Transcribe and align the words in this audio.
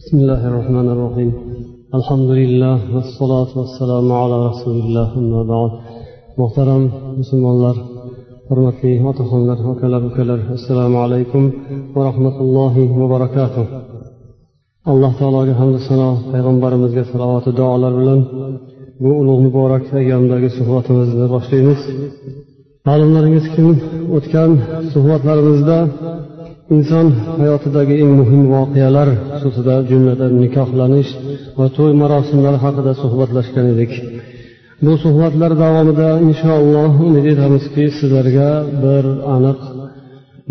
بسم 0.00 0.16
الله 0.22 0.42
الرحمن 0.50 0.88
الرحيم 0.94 1.30
الحمد 1.98 2.30
لله 2.40 2.78
والصلاة 2.94 3.50
والسلام 3.60 4.06
على 4.22 4.36
رسول 4.48 4.76
الله 4.84 5.08
أما 5.22 5.42
بعد 5.52 5.70
محترم 6.40 6.82
musulmonlar 7.20 7.76
hurmatli 8.48 8.92
otaxonlar 9.10 9.58
akalar 9.72 10.02
ukalar 10.10 10.40
assalomu 10.56 10.98
alaykum 11.04 11.42
va 11.94 12.00
rahmatullohi 12.08 12.82
va 13.00 13.06
barakatuh 13.14 13.66
alloh 14.90 15.12
taologa 15.20 15.54
hamdu 15.60 15.78
sano 15.88 16.10
payg'ambarimizga 16.32 17.02
salovati 17.12 17.50
duolar 17.60 17.92
bilan 18.00 18.20
bu 19.02 19.10
ulug' 19.20 19.42
muborak 19.46 19.84
ayyomdagi 20.00 20.48
suhbatimizni 20.58 21.26
boshlaymiz 21.34 21.80
ma'lumlaringizki 22.88 23.62
o'tgan 24.16 24.50
suhbatlarimizda 24.92 25.78
inson 26.76 27.06
hayotidagi 27.40 27.94
eng 28.02 28.12
muhim 28.20 28.42
voqealar 28.54 29.08
xususida 29.40 29.74
jumladan 29.90 30.32
nikohlanish 30.42 31.10
va 31.58 31.66
to'y 31.76 31.92
marosimlari 32.02 32.58
haqida 32.64 32.92
suhbatlashgan 33.02 33.66
edik. 33.74 33.92
Bu 34.84 34.92
suhbatlar 35.04 35.52
davomida 35.64 36.08
inshaalloh 36.28 36.92
umid 37.06 37.24
etamizki 37.32 37.84
sizlarga 37.98 38.50
bir 38.82 39.04
aniq 39.34 39.60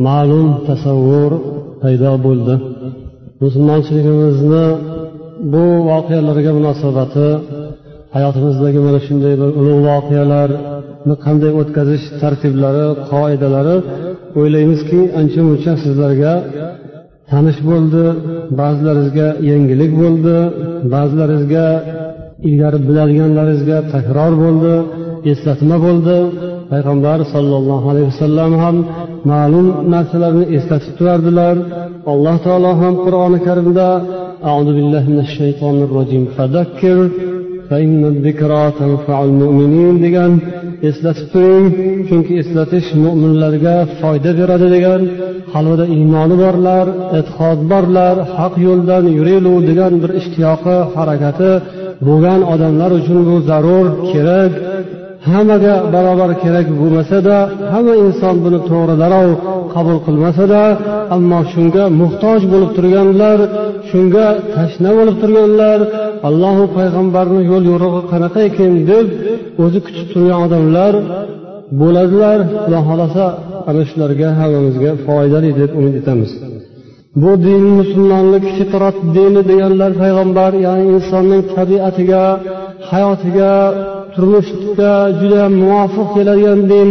ma'lum 0.05 0.47
tasavvur 0.67 1.31
paydo 1.81 2.11
bo'ldi. 2.25 2.55
Musulmonchiligimizni 3.43 4.65
bu 5.53 5.65
voqealarga 5.89 6.51
munosabati 6.59 7.27
hayotimizdagi 8.15 8.79
mana 8.85 8.99
shunday 9.07 9.33
bir 9.41 9.49
ulug' 9.59 9.81
voqealarni 9.89 11.15
qanday 11.25 11.51
o'tkazish 11.61 12.05
tartiblari 12.21 12.85
qoidalari 13.11 13.77
o'ylaymizki 14.38 15.00
ancha 15.20 15.40
muncha 15.48 15.72
sizlarga 15.84 16.32
tanish 17.30 17.60
bo'ldi 17.70 18.04
ba'zilaringizga 18.60 19.28
yangilik 19.50 19.92
bo'ldi 20.02 20.36
ba'zilaringizga 20.94 21.66
ilgari 22.48 22.78
biladiganlaringizga 22.88 23.78
takror 23.94 24.32
bo'ldi 24.44 24.74
eslatma 25.32 25.76
bo'ldi 25.86 26.16
payg'ambar 26.70 27.18
sollallohu 27.34 27.86
alayhi 27.92 28.08
vasallam 28.12 28.52
ham 28.62 28.76
ma'lum 29.32 29.66
narsalarni 29.94 30.44
eslatib 30.56 30.92
turardilar 30.98 31.56
alloh 32.12 32.36
taolo 32.46 32.70
ham 32.82 32.94
qur'oni 33.04 33.38
karimda 33.46 33.88
أعوذ 34.50 34.68
بالله 34.76 35.04
من 35.12 35.20
الشيطان 35.26 35.76
الرجيم 35.86 36.24
فذكر 36.36 36.98
degan 40.05 40.31
eslatib 40.89 41.27
turing 41.33 41.65
chunki 42.07 42.33
eslatish 42.41 42.87
mo'minlarga 43.03 43.75
foyda 43.99 44.31
beradi 44.39 44.67
degan 44.75 45.01
qalbida 45.53 45.85
iymoni 45.97 46.35
borlar 46.43 46.85
e'tiqod 47.17 47.59
borlar 47.71 48.15
haq 48.37 48.53
yo'ldan 48.67 49.03
yuraylik 49.17 49.57
degan 49.69 49.93
bir 50.01 50.11
ishtiyoqi 50.19 50.77
harakati 50.95 51.51
bo'lgan 52.07 52.41
odamlar 52.53 52.91
uchun 52.99 53.19
bu 53.27 53.35
zarur 53.49 53.85
kerak 54.11 54.53
hammaga 55.29 55.75
barobar 55.93 56.31
kerak 56.43 56.67
bo'lmasada 56.79 57.37
hamma 57.73 57.93
inson 58.05 58.35
buni 58.45 58.59
to'g'ri 58.69 58.95
darrov 59.01 59.29
qabul 59.73 59.97
qilmasada 60.05 60.61
ammo 61.15 61.39
shunga 61.53 61.83
muhtoj 62.01 62.41
bo'lib 62.51 62.71
turganlar 62.77 63.39
shunga 63.89 64.27
tashna 64.55 64.89
bo'lib 64.97 65.15
turganlar 65.21 65.79
allohu 66.27 66.63
payg'ambarni 66.77 67.41
yo'l 67.51 67.63
yo'rig'i 67.71 68.01
qanaqa 68.11 68.39
ekan 68.49 68.73
deb 68.91 69.07
o'zi 69.63 69.79
kutib 69.85 70.07
turgan 70.13 70.39
odamlar 70.47 70.93
bo'ladilar 71.81 72.39
xudo 72.51 72.79
xohlasa 72.87 73.25
ana 73.69 73.81
shularga 73.89 74.29
hammamizga 74.39 74.91
foydali 75.05 75.49
deb 75.59 75.71
umid 75.79 75.95
etamiz. 76.01 76.31
Bu 77.21 77.31
din 77.47 77.63
musulmonlik 77.79 78.45
fitrat 78.57 78.97
dini 79.15 79.41
deganlar 79.49 79.91
payg'ambar 80.01 80.51
ya'ni 80.65 80.85
insonning 80.95 81.43
tabiatiga 81.55 82.23
hayotiga 82.91 83.53
turmushga 84.13 84.93
juda 85.19 85.43
muvofiq 85.61 86.07
keladigan 86.15 86.61
din 86.71 86.89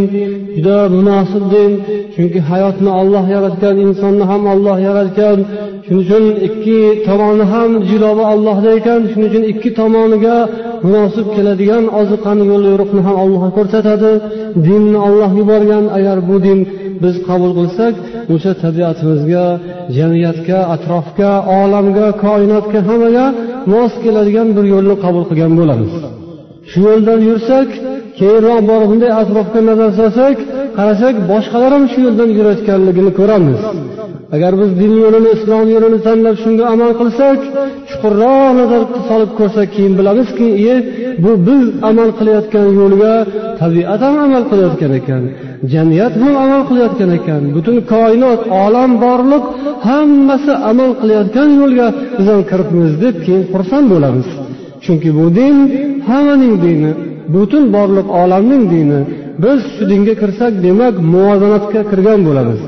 juda 0.56 0.78
munosib 0.96 1.44
din 1.54 1.70
chunki 2.14 2.40
hayotni 2.50 2.90
olloh 3.00 3.24
yaratgan 3.34 3.76
insonni 3.86 4.24
ham 4.30 4.42
olloh 4.54 4.76
yaratgan 4.88 5.38
shuning 5.88 6.02
uchun 6.04 6.24
ikki 6.48 6.80
tomoni 7.08 7.44
ham 7.52 7.70
jilovi 7.88 8.24
ollohda 8.32 8.70
ekan. 8.78 9.00
Shuning 9.10 9.28
uchun 9.30 9.44
ikki 9.52 9.70
tomoniga 9.80 10.36
munosib 10.86 11.26
keladigan 11.36 11.84
oziqani 12.00 12.44
yo'l 12.50 12.64
yo'riqni 12.70 13.00
ham 13.06 13.16
olloh 13.24 13.42
ko'rsatadi. 13.56 14.12
Dinni 14.66 14.98
olloh 15.08 15.30
yuborgan. 15.40 15.84
Agar 15.98 16.18
bu 16.28 16.36
din 16.46 16.58
biz 17.02 17.16
qabul 17.28 17.52
qilsak 17.58 17.94
o'sha 18.34 18.52
tabiatimizga 18.62 19.46
jamiyatga 19.96 20.58
atrofga 20.74 21.32
olamga 21.60 22.06
koinotga 22.24 22.80
hammaga 22.88 23.26
mos 23.72 23.92
keladigan 24.04 24.48
bir 24.56 24.64
yo'lni 24.74 24.96
qabul 25.04 25.24
qilgan 25.30 25.52
bo'lamiz. 25.60 25.92
Shu 26.70 26.78
yo'ldan 26.88 27.20
yursak 27.28 27.68
keyinroq 28.18 28.60
borib 28.70 28.88
bunday 28.92 29.12
atrofga 29.22 29.60
nazar 29.68 29.90
solsak 30.00 30.36
qarasak 30.78 31.14
boshqalar 31.30 31.70
ham 31.76 31.84
shu 31.92 31.98
yo'ldan 32.06 32.30
yurayotganligini 32.38 33.12
ko'ramiz. 33.18 33.60
Agar 34.34 34.52
biz 34.60 34.70
din 34.80 34.92
yo'lini 35.04 35.30
islom 35.36 35.66
yo'lini 35.74 35.98
tanlab 36.06 36.36
shunga 36.44 36.64
amal 36.74 36.92
qilsak 37.00 37.38
chuqurroq 37.90 38.50
nazar 38.58 38.82
solib 39.08 39.30
ko'rsak 39.38 39.68
keyin 39.74 39.94
bilamizki 39.98 40.46
iye 40.62 40.76
bu 41.24 41.32
biz 41.46 41.64
amal 41.90 42.10
qilayotgan 42.18 42.68
yo'lga 42.80 43.14
tabiat 43.60 44.00
ham 44.06 44.16
amal 44.26 44.42
qilayotgan 44.50 44.92
ekan 45.00 45.22
jamiyat 45.72 46.14
ham 46.22 46.34
amal 46.44 46.62
qilayotgan 46.68 47.10
ekan. 47.18 47.42
Butun 47.56 47.76
koinot 47.92 48.40
olam 48.64 48.90
borliq 49.04 49.44
hammasi 49.88 50.52
amal 50.70 50.90
qilayotgan 51.00 51.48
yo'lga 51.60 51.86
biz 52.18 52.26
ham 52.32 52.42
kiribmiz 52.50 52.92
deb 53.04 53.16
keyin 53.24 53.44
xursand 53.52 53.86
bo'lamiz. 53.92 54.28
Chunki 54.84 55.10
bu 55.18 55.26
din 55.38 55.56
hammaning 56.08 56.54
dini 56.64 56.90
butun 57.34 57.64
borliq 57.76 58.06
olamning 58.22 58.64
dini 58.74 59.00
biz 59.42 59.60
shu 59.74 59.84
dinga 59.90 60.14
kirsak 60.22 60.52
demak 60.66 60.94
muvozanatga 61.12 61.80
kirgan 61.90 62.20
bo'lamiz. 62.28 62.60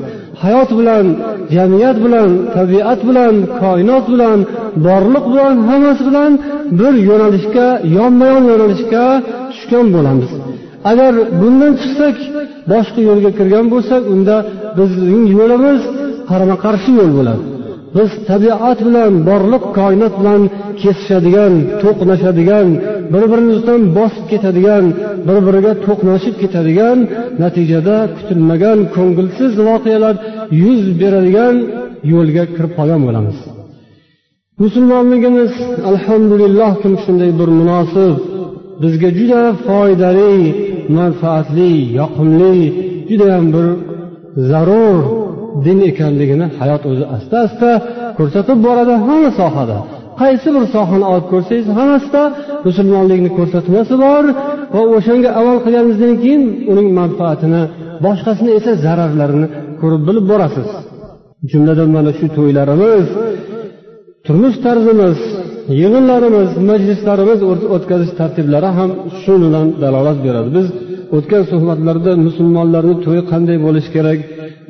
Hayot 0.43 0.71
bilan 0.79 1.07
jamiyat 1.55 1.97
bilan 2.05 2.31
tabiat 2.57 3.01
bilan 3.09 3.35
koinot 3.63 4.07
bilan 4.13 4.39
borliq 4.87 5.25
bilan 5.33 5.55
hammasi 5.69 6.03
bilan 6.09 6.33
bir 6.81 6.95
yo'nalishga 7.09 7.69
yonma 7.97 8.27
yon 8.33 8.45
yo'nalishga 8.51 9.05
tushgan 9.51 9.87
bo'lamiz. 9.95 10.31
Agar 10.91 11.13
bundan 11.41 11.73
chiqsak 11.81 12.17
boshqa 12.73 13.01
yo'lga 13.09 13.31
kirgan 13.39 13.67
bo'lsak 13.73 14.03
unda 14.15 14.37
bizning 14.79 15.25
yo'limiz 15.39 15.81
qarama 16.31 16.57
qarshi 16.65 16.91
yo'l 16.99 17.11
bo'ladi. 17.19 17.43
Biz 17.97 18.11
tabiat 18.31 18.79
bilan 18.87 19.13
borliq 19.29 19.65
koinot 19.79 20.15
bilan 20.21 20.43
kesishadigan 20.83 21.53
to'qnashadigan 21.83 22.69
bir 23.13 23.25
birimizdan 23.33 23.81
bosib 23.99 24.25
ketadigan 24.33 24.85
bir 25.27 25.39
biriga 25.47 25.73
to'qnashib 25.87 26.35
ketadigan 26.43 26.99
natijada 27.43 27.97
kutilmagan 28.17 28.79
ko'ngilsiz 28.97 29.53
voqealar 29.69 30.15
yuz 30.63 30.83
beradigan 31.01 31.57
yo'lga 32.13 32.45
kirib 32.55 32.73
qolgan 32.79 33.01
bo'lamiz. 33.07 33.39
Musulmonligimiz 34.63 35.53
alhamdulillah 35.91 36.71
kim 36.83 36.95
shunday 37.05 37.31
bir 37.41 37.49
munosib 37.61 38.15
bizga 38.83 39.11
juda 39.19 39.43
foydali 39.67 40.35
manfaatli 40.99 41.73
yoqimli 42.01 42.55
judayam 43.11 43.47
bir 43.55 43.67
zarur 44.51 44.99
din 45.65 45.79
ekanligini 45.91 46.47
hayot 46.61 46.83
o'zi 46.91 47.05
asta 47.17 47.37
asta 47.47 47.71
ko'rsatib 48.19 48.59
boradi 48.67 48.95
hamma 49.07 49.31
sohada. 49.41 49.79
Qaysi 50.21 50.49
bir 50.57 50.65
sohani 50.75 51.07
olib 51.13 51.27
ko'rsangiz 51.33 51.67
hammasida 51.79 52.23
musulmonlikni 52.67 53.31
ko'rsatmasi 53.39 53.95
bor 54.05 54.25
va 54.75 54.83
o'shanga 54.97 55.31
amal 55.41 55.57
qilganingizdan 55.65 56.15
keyin 56.23 56.43
uning 56.73 56.89
manfaatini 57.01 57.63
boshqasini 58.05 58.51
esa 58.59 58.73
zararlarini 58.85 59.47
ko'rib 59.81 60.03
bilib 60.09 60.27
borasiz. 60.33 60.69
Jumladan 61.51 61.91
mana 61.97 62.11
shu 62.19 62.27
to'ylarimiz 62.37 63.07
turmush 64.27 64.57
tarzimiz 64.67 65.19
yig'inlarimiz 65.81 66.51
majlislarimiz 66.71 67.41
o'tkazish 67.75 68.13
tartiblari 68.21 68.71
ham 68.79 68.91
shu 69.21 69.35
bilan 69.45 69.67
dalolat 69.83 70.19
beradi. 70.27 70.51
Biz 70.57 70.67
o'tgan 71.17 71.43
suhbatlarda 71.51 72.13
musulmonlarni 72.27 72.95
to'yi 73.05 73.23
qanday 73.33 73.57
bo'lishi 73.67 73.91
kerak 73.97 74.19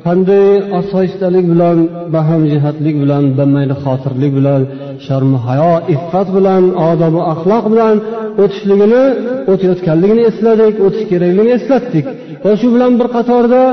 qanday 0.05 0.47
osoyishtalik 0.79 1.45
bilan 1.53 1.77
bahamjihatlik 2.15 2.95
bilan 3.03 3.23
bamayli 3.39 3.75
xotirlik 3.83 4.31
bilan 4.39 4.61
sharmu 5.05 5.37
hayo 5.47 5.73
iffat 5.95 6.27
bilan 6.37 6.63
odobi 6.89 7.21
axloq 7.33 7.65
bilan 7.73 7.95
o'tishligini 8.43 9.03
o'tayotganligini 9.51 10.23
esladik 10.29 10.75
o'tish 10.85 11.05
kerakligini 11.11 11.51
eslatdik. 11.57 12.05
Va 12.43 12.51
shu 12.59 12.67
bilan 12.75 12.91
bir 12.99 13.07
qatorda 13.15 13.63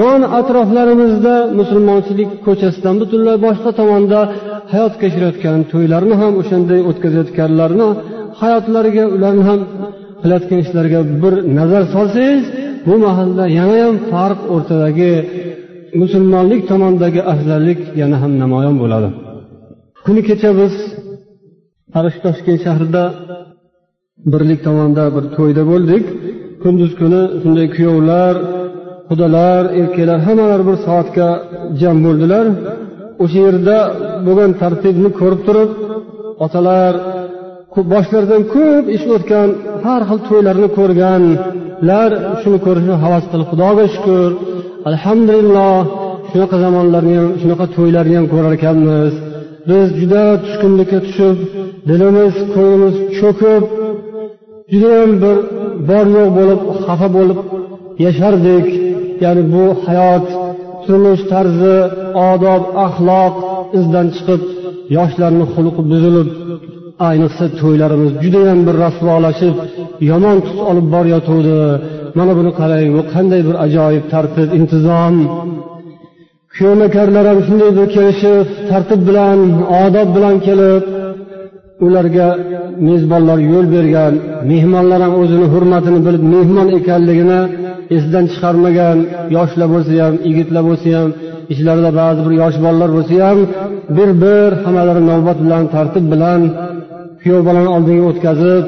yon 0.00 0.20
atroflarimizda 0.38 1.34
musulmonchilik 1.60 2.30
ko'chasidan 2.46 2.94
butunlay 3.02 3.36
boshqa 3.46 3.70
tomonda 3.80 4.20
hayot 4.72 4.94
kechirayotgan 5.02 5.58
to'ylarni 5.72 6.14
ham 6.22 6.32
o'shanday 6.40 6.80
o'tkazayotganlarni 6.90 7.88
hayotlariga 8.40 9.04
ularni 9.16 9.44
ham 9.50 9.60
qilayotgan 10.22 10.58
ishlariga 10.64 11.00
bir 11.22 11.34
nazar 11.58 11.82
solsangiz 11.94 12.44
bu 12.86 12.94
mahalla 13.06 13.44
yanayam 13.58 13.94
farq 14.10 14.40
o'rtadagi 14.54 15.12
musulmonlik 16.00 16.62
tomondagi 16.70 17.20
afzallik 17.32 17.80
yana 18.00 18.16
ham 18.22 18.32
namoyon 18.42 18.76
bo'ladi. 18.82 19.08
Kuni 20.04 20.22
kecha 20.28 20.50
biz 20.60 20.74
arish 21.98 22.18
toshkent 22.24 22.60
shahrida 22.66 23.04
birlik 24.32 24.60
tomonda 24.66 25.04
bir 25.14 25.24
to'yda 25.36 25.62
bo'ldik. 25.72 26.04
Kunduz 26.62 26.92
kuni 27.00 27.22
shunday 27.40 27.66
kuyovlar 27.76 28.34
qudalar 29.08 29.62
erkaklar 29.80 30.18
hammalari 30.26 30.64
bir 30.68 30.76
soatga 30.86 31.28
jam 31.80 31.96
bo'ldilar. 32.06 32.46
O'sha 33.22 33.38
yerda 33.46 33.78
bo'lgan 34.26 34.52
tartibni 34.62 35.10
ko'rib 35.20 35.40
turib 35.46 35.70
otalar 36.44 36.94
boshlaridan 37.92 38.42
ko'p 38.54 38.84
ish 38.96 39.04
o'tgan 39.16 39.48
har 39.84 40.02
xil 40.08 40.18
to'ylarni 40.28 40.68
ko'rganlar 40.78 42.10
shuni 42.40 42.58
ko'rishni 42.66 42.94
havas 43.04 43.24
qilib 43.30 43.48
xudoga 43.52 43.84
shukur 43.94 44.30
alhamdulillah 44.88 45.74
shunaqa 46.30 46.56
zamonlarni 46.64 47.14
ham 47.20 47.30
shunaqa 47.42 47.66
to'ylarni 47.76 48.14
ham 48.18 48.26
ko'rar 48.32 48.52
ekanmiz. 48.58 49.12
Biz 49.68 49.86
juda 50.00 50.24
tushkunlikka 50.44 50.98
tushib 51.06 51.36
dilimiz 51.88 52.34
ko'nglimiz 52.54 52.94
cho'kib 53.18 53.62
judayam 54.72 55.12
bir 55.22 55.36
bor 55.88 56.06
yo'q 56.16 56.28
bo'lib 56.38 56.60
xafa 56.84 57.08
bo'lib 57.16 57.38
yashardik. 58.04 58.66
Ya'ni 59.24 59.42
bu 59.54 59.64
hayot 59.84 60.26
turmush 60.84 61.22
tarzi 61.32 61.76
odob 62.30 62.62
axloq 62.86 63.34
izdan 63.78 64.06
chiqib 64.16 64.42
yoshlarni 64.96 65.44
xulqi 65.54 65.82
buzilib 65.92 66.28
ayniqsa 67.08 67.44
to'ylarimiz 67.60 68.12
judayam 68.22 68.60
bir 68.66 68.76
rasvolashib 68.84 69.54
yomon 70.10 70.38
tus 70.46 70.58
olib 70.70 70.86
borayotgandi 70.94 71.58
mana 72.18 72.32
buni 72.38 72.52
qarang 72.60 72.88
bu 72.96 73.02
qanday 73.14 73.40
bir 73.48 73.56
ajoyib 73.66 74.04
tartib 74.12 74.48
intizom. 74.58 75.14
Kuyov 76.54 76.74
navkarlar 76.82 77.24
ham 77.30 77.38
shunday 77.46 77.70
bir 77.78 77.86
kelishib 77.96 78.46
tartib 78.70 79.00
bilan 79.08 79.38
odob 79.84 80.08
bilan 80.16 80.36
kelib 80.46 80.84
ularga 81.86 82.28
mezbonlar 82.86 83.38
yo'l 83.50 83.66
bergan 83.74 84.14
mehmonlar 84.50 85.00
ham 85.04 85.14
o'zini 85.22 85.46
hurmatini 85.54 86.00
bilib 86.06 86.24
mehmon 86.34 86.68
ekanligini 86.78 87.40
esidan 87.96 88.24
chiqarmagan 88.32 88.98
yoshlar 89.36 89.68
bo'lsa 89.74 89.92
ham 90.04 90.14
yigitlar 90.28 90.62
bo'lsa 90.68 90.88
ham 90.98 91.08
ichlarida 91.52 91.90
ba'zi 92.00 92.20
bir 92.26 92.34
yosh 92.42 92.56
bolalar 92.64 92.90
bo'lsa 92.96 93.14
ham 93.26 93.38
bir 93.96 94.10
bir 94.22 94.50
hammalari 94.64 95.02
navbat 95.10 95.38
bilan 95.44 95.64
tartib 95.74 96.04
bilan 96.12 96.40
kuyov 97.22 97.40
bolani 97.48 97.70
oldiga 97.76 98.02
o'tkazib 98.10 98.64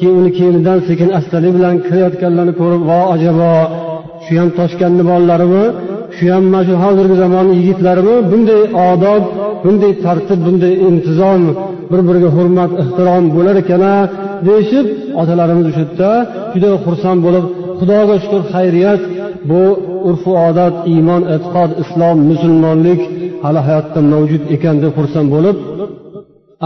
keyin 0.00 0.16
uni 0.20 0.30
keynidan 0.38 0.78
sekin 0.88 1.08
astalik 1.18 1.52
bilan 1.56 1.74
kirayotganlarni 1.86 2.54
ko'rib 2.60 2.82
vo 2.90 3.00
ajabo 3.14 3.52
shu 4.24 4.32
ham 4.40 4.48
toshkentni 4.58 5.04
bolalarimi 5.10 5.64
shu 6.16 6.24
ham 6.32 6.44
mana 6.52 6.64
shu 6.68 6.74
hozirgi 6.84 7.16
zamonni 7.22 7.54
yigitlarimi? 7.60 8.16
Bunday 8.30 8.62
odob 8.88 9.22
bunday 9.64 9.92
tartib 10.04 10.38
bunday 10.46 10.74
intizom 10.88 11.42
bir 11.90 12.00
biriga 12.08 12.30
hurmat 12.36 12.70
ehtirom 12.82 13.24
bo'lar 13.36 13.56
ekan 13.62 13.84
deyishib 14.46 14.86
otalarimiz 15.20 15.66
o'sha 15.70 15.82
yerda 15.84 16.10
juda 16.54 16.68
xursand 16.84 17.18
bo'lib 17.26 17.44
xudoga 17.78 18.16
shukur 18.22 18.42
xayriyat 18.54 19.02
bu 19.50 19.62
urfu 20.08 20.32
odat 20.48 20.74
iymon 20.92 21.22
e'tiqod 21.34 21.70
islom 21.82 22.16
musulmonlik 22.30 23.00
hali 23.44 23.60
hayotda 23.66 24.00
mavjud 24.12 24.42
ekan 24.54 24.76
deb 24.82 24.92
xursand 24.98 25.28
bo'lib 25.34 25.56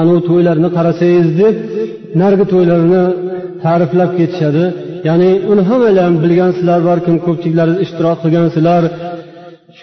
anavi 0.00 0.20
to'ylarni 0.28 0.69
qarasangiz 0.76 1.28
deb 1.42 1.54
narigi 2.20 2.44
to'ylarini 2.52 3.02
ta'riflab 3.64 4.11
ketishadi. 4.19 4.64
Ya'ni 5.08 5.31
uni 5.52 5.62
hammanglar 5.70 6.05
ham 6.08 6.16
bilgansizlar 6.25 6.81
balkim 6.90 7.16
ko'pchiliklaringiz 7.26 7.81
ishtirok 7.87 8.19
qilgansizlar 8.25 8.82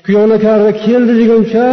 kuyovni 0.05 0.37
karra 0.45 0.71
keldi 0.85 1.13
deguncha 1.21 1.65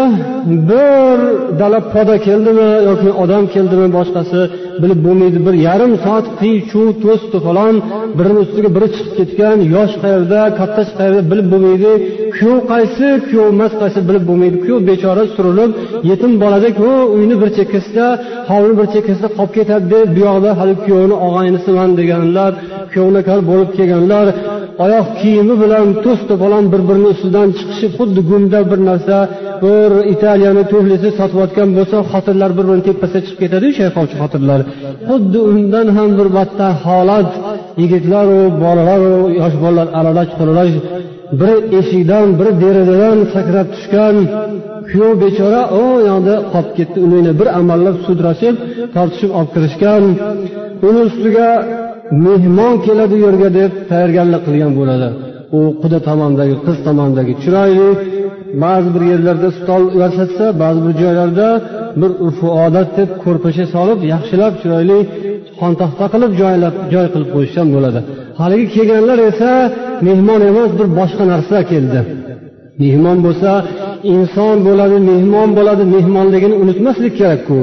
bir 0.71 1.19
dala 1.61 1.81
poda 1.93 2.17
keldimi 2.27 2.71
yoki 2.89 3.11
odam 3.23 3.45
keldimi 3.55 3.89
boshqasi 3.99 4.41
bilib 4.83 5.01
bo'lmaydi 5.07 5.39
bir 5.47 5.55
yarim 5.69 5.93
soat 6.05 6.27
qiy 6.41 6.57
chuv 6.71 6.89
to'sdi 7.05 7.39
falon 7.47 7.75
birini 8.19 8.41
ustiga 8.45 8.71
biri 8.77 8.89
chiqib 8.95 9.13
ketgan 9.19 9.57
yosh 9.75 9.95
qayerda 10.03 10.41
kattasi 10.59 10.93
qayerda 10.99 11.23
bilib 11.31 11.49
bo'lmaydi 11.53 11.93
kuyov 12.37 12.61
qaysi 12.73 13.07
kuyov 13.29 13.47
emas 13.55 13.73
qaysi 13.83 14.01
bilib 14.09 14.25
bo'lmaydi 14.29 14.57
kuyov 14.65 14.81
bechora 14.91 15.25
surilib 15.35 15.71
yetim 16.11 16.33
boladek 16.43 16.77
u 16.89 16.93
uyni 17.17 17.37
bir 17.43 17.51
chekkasida 17.59 18.07
hovlini 18.51 18.75
bir 18.81 18.87
chekkasida 18.95 19.29
qolib 19.37 19.53
ketadi 19.57 19.87
deb 19.95 20.07
bu 20.17 20.21
yoqda 20.29 20.51
hali 20.61 20.75
kuyovni 20.85 21.17
og'aynisiman 21.27 21.91
deganlar 22.01 22.53
kuyovnakar 22.93 23.39
bo'lib 23.51 23.71
kelganlar 23.79 24.27
oyoq 24.85 25.07
kiyimi 25.21 25.55
bilan 25.63 25.87
to'st 26.05 26.31
falon 26.41 26.65
bir 26.73 26.81
birini 26.89 27.09
ustidan 27.15 27.49
chiqishi 27.59 27.89
xuddi 27.97 28.21
gumda 28.31 28.61
bir 28.71 28.81
narsa 28.89 29.17
bir 29.65 29.91
italiyani 30.15 30.65
tuflisi 30.73 31.09
sotayotgan 31.19 31.69
bo'lsa 31.77 31.97
xotinlar 32.13 32.51
bir 32.59 32.65
birini 32.69 32.85
tepasiga 32.89 33.21
chiqib 33.27 33.39
ketadiyu 33.43 33.73
chayqovchi 33.81 34.17
xotinlar. 34.23 34.61
Xuddi 35.09 35.39
undan 35.51 35.87
ham 35.97 36.11
bir 36.19 36.29
battar 36.37 36.73
holat 36.85 37.31
yigitlaru 37.83 38.41
bolalaru 38.63 39.15
yosh 39.41 39.57
bolalar 39.63 39.89
aralash 39.99 40.31
quralash 40.39 40.75
biri 41.41 41.57
eshikdan 41.79 42.27
biri 42.39 42.53
derazadan 42.63 43.19
sakrab 43.35 43.67
tushgan 43.75 44.17
kuyov 44.91 45.15
bechora 45.23 45.63
u 45.81 45.85
yoqda 46.09 46.35
qolib 46.53 46.71
ketdi. 46.79 46.99
Uni 47.07 47.33
bir 47.41 47.49
amallab 47.61 47.97
sudrashib 48.07 48.57
tortishib 48.95 49.31
olib 49.39 49.51
kirishgan. 49.55 50.03
Uni 50.89 51.01
ustiga 51.09 51.49
mehmon 52.27 52.75
keladi 52.87 53.15
u 53.17 53.19
yerga 53.27 53.49
deb 53.59 53.73
tayyorgarlik 53.91 54.43
qilgan 54.47 54.73
bo'ladi. 54.79 55.09
U 55.59 55.61
quda 55.83 55.99
tomondagi 56.09 56.57
qiz 56.67 56.79
tomondagi 56.87 57.35
chiroyli. 57.43 57.89
Ba'zi 58.65 58.89
bir 58.95 59.03
yerlarda 59.13 59.49
stol 59.59 59.83
yasatsa 60.03 60.45
ba'zi 60.63 60.81
bir 60.87 60.95
joylarda 61.03 61.49
bir 62.01 62.11
urf 62.25 62.41
odat 62.65 62.89
deb 62.99 63.11
ko'rpacha 63.25 63.65
solib 63.75 64.01
yaxshilab 64.13 64.53
chiroyli 64.63 64.99
xontaxta 65.61 66.07
qilib 66.13 66.33
joylab 66.41 66.75
joy 66.93 67.07
qilib 67.15 67.31
qo'yishgan 67.35 67.69
bo'ladi. 67.75 68.01
Haligi 68.41 68.67
kelganlar 68.77 69.19
esa 69.31 69.51
mehmon 70.07 70.41
emas 70.51 70.71
bir 70.79 70.87
boshqa 70.99 71.25
narsa 71.33 71.59
keldi. 71.73 72.01
Mehmon 72.83 73.19
bo'lsa 73.27 73.51
inson 74.15 74.57
bo'ladi 74.69 74.97
mehmon 75.11 75.49
bo'ladi 75.59 75.85
mehmonligini 75.95 76.57
unutmaslik 76.63 77.15
kerakku. 77.21 77.59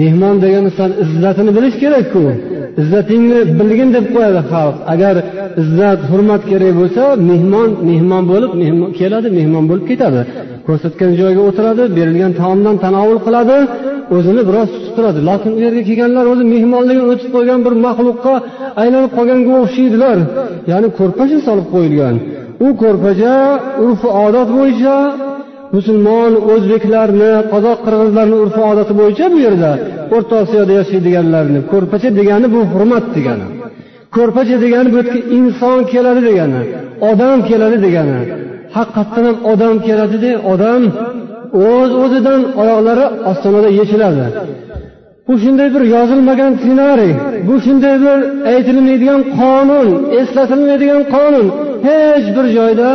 Mehmon 0.00 0.36
degani 0.44 0.70
san 0.78 0.90
izzatini 1.04 1.50
bilish 1.56 1.76
kerakku. 1.82 2.24
Izzatingni 2.82 3.38
bilgin 3.58 3.88
deb 3.96 4.06
qo'yadi 4.14 4.40
xalq. 4.50 4.76
Agar 4.92 5.14
izzat 5.62 6.00
hurmat 6.10 6.42
kerak 6.50 6.72
bo'lsa 6.80 7.02
mehmon 7.30 7.70
mehmon 7.88 8.22
bo'lib 8.32 8.52
keladi 8.98 9.28
mehmon 9.38 9.64
bo'lib 9.70 9.86
ketadi. 9.90 10.20
Ko'rsatgan 10.66 11.10
joyga 11.20 11.42
o'tiradi 11.48 11.84
berilgan 11.98 12.32
taomdan 12.40 12.76
tanovul 12.84 13.18
qiladi 13.26 13.58
o'zini 14.16 14.42
biroz 14.48 14.68
tutib 14.74 14.92
turadi. 14.96 15.20
Lekin 15.28 15.52
u 15.58 15.60
yerga 15.66 15.82
kelganlar 15.88 16.24
o'zi 16.32 16.44
mehmonligini 16.54 17.06
o'tib 17.12 17.30
qo'ygan 17.36 17.60
bir 17.66 17.74
maxluqqa 17.86 18.34
aylanib 18.82 19.12
qolganga 19.16 19.52
o'xshaydilar. 19.64 20.18
Ya'ni 20.70 20.88
ko'rpacha 20.98 21.38
solib 21.46 21.66
qo'yilgan. 21.74 22.14
U 22.66 22.68
ko'rpacha 22.82 23.34
urf 23.84 24.02
odat 24.24 24.48
bo'yicha 24.58 24.96
musulmon 25.74 26.32
o'zbeklarni 26.52 27.32
qozoq 27.52 27.78
qirg'izlarni 27.86 28.36
urf 28.42 28.56
odati 28.70 28.92
bo'yicha 29.00 29.26
bu 29.34 29.38
yerda 29.46 29.70
o'rta 30.16 30.34
osiyoda 30.42 30.72
yashaydiganlarni 30.80 31.60
ko'rpacha 31.72 32.10
degani 32.18 32.46
bu 32.54 32.60
hurmat 32.72 33.04
degani 33.16 33.46
ko'rpacha 34.16 34.56
degani 34.64 34.88
bu 34.92 34.96
yerga 35.00 35.20
inson 35.38 35.78
keladi 35.92 36.20
degani 36.28 36.60
odam 37.10 37.38
keladi 37.50 37.78
degani 37.86 38.18
haqiqatdan 38.76 39.24
ham 39.28 39.36
odam 39.52 39.76
keladida 39.86 40.32
odam 40.52 40.82
o'z 41.68 41.90
o'zidan 42.02 42.40
oyoqlari 42.62 43.06
ostonada 43.30 43.68
yechiladi. 43.78 44.26
Bu 45.28 45.34
shunday 45.42 45.68
bir 45.74 45.82
yozilmagan 45.94 46.52
ssenariy 46.60 47.12
bu 47.48 47.54
shunday 47.64 47.96
bir 48.04 48.18
aytilmaydigan 48.52 49.20
qonun 49.40 49.88
eslatilmaydigan 50.20 51.02
qonun 51.14 51.46
hech 51.86 52.26
bir 52.36 52.46
joyda 52.56 52.88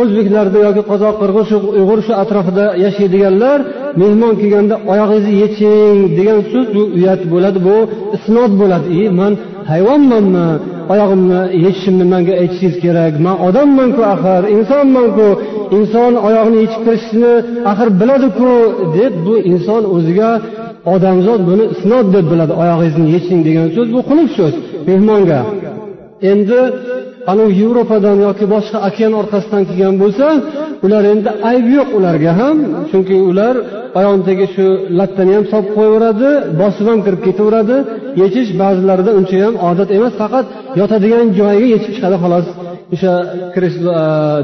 o'zbeklarda 0.00 0.58
yoki 0.66 0.82
qozoq 0.90 1.14
qirg'iz 1.22 1.46
shu 1.50 1.58
uyg'ur 1.78 2.00
shu 2.06 2.12
atrofida 2.22 2.66
yashaydiganlar 2.84 3.58
mehmon 4.02 4.32
kelganda 4.40 4.74
oyog'ingizni 4.92 5.34
yeching 5.44 5.96
degan 6.18 6.40
so'z 6.52 6.66
bu 6.76 6.82
uyat 6.96 7.22
bo'ladi 7.32 7.58
bu 7.68 7.76
isnod 8.16 8.52
bo'ladi. 8.60 8.88
E 9.00 9.02
man 9.20 9.32
hayvonmanmi? 9.70 10.48
Oyog'imni 10.92 11.40
yechishimni 11.64 12.04
manga 12.12 12.34
aytishingiz 12.42 12.76
kerak. 12.84 13.12
Man 13.26 13.36
odammanku 13.48 14.02
axir 14.14 14.42
insonmanku. 14.56 15.28
Inson 15.76 16.12
oyog'ini 16.28 16.58
yechib 16.64 16.82
kirishni 16.86 17.32
axir 17.70 17.88
biladiku 18.00 18.52
deb 18.98 19.12
bu 19.26 19.34
inson 19.52 19.82
o'ziga 19.94 20.30
odamzod 20.94 21.40
buni 21.48 21.64
isnod 21.74 22.06
deb 22.14 22.26
biladi. 22.32 22.52
Oyog'ingizni 22.62 23.06
yeching 23.16 23.40
degan 23.48 23.66
so'z 23.76 23.88
bu 23.94 24.00
xunuk 24.08 24.28
so'z 24.38 24.54
mehmonga. 24.88 25.40
Endi 26.30 26.60
anavi 27.32 27.52
yevropadan 27.62 28.18
yoki 28.26 28.44
boshqa 28.54 28.78
okean 28.88 29.12
orqasidan 29.20 29.62
kelgan 29.68 29.94
bo'lsa 30.02 30.26
ular 30.86 31.02
endi 31.12 31.30
ayb 31.50 31.66
yo'q 31.76 31.88
ularga 31.98 32.32
ham. 32.40 32.56
Chunki 32.90 33.16
ular 33.30 33.54
oyog'idagi 33.98 34.46
shu 34.54 34.66
lattani 34.98 35.32
ham 35.36 35.44
solib 35.52 35.68
qo'yaveradi 35.76 36.28
bosib 36.60 36.86
ham 36.90 36.98
kirib 37.06 37.20
ketaveradi. 37.26 37.76
Yechish 38.22 38.50
ba'zilarida 38.62 39.10
uncha 39.18 39.36
ham 39.44 39.54
odat 39.68 39.88
emas 39.98 40.14
faqat 40.22 40.46
yotadigan 40.80 41.26
joyiga 41.38 41.66
yechib 41.74 41.92
chiqadi 41.96 42.16
xolos. 42.22 42.46
O'sha 42.94 43.12
kreslo 43.54 43.92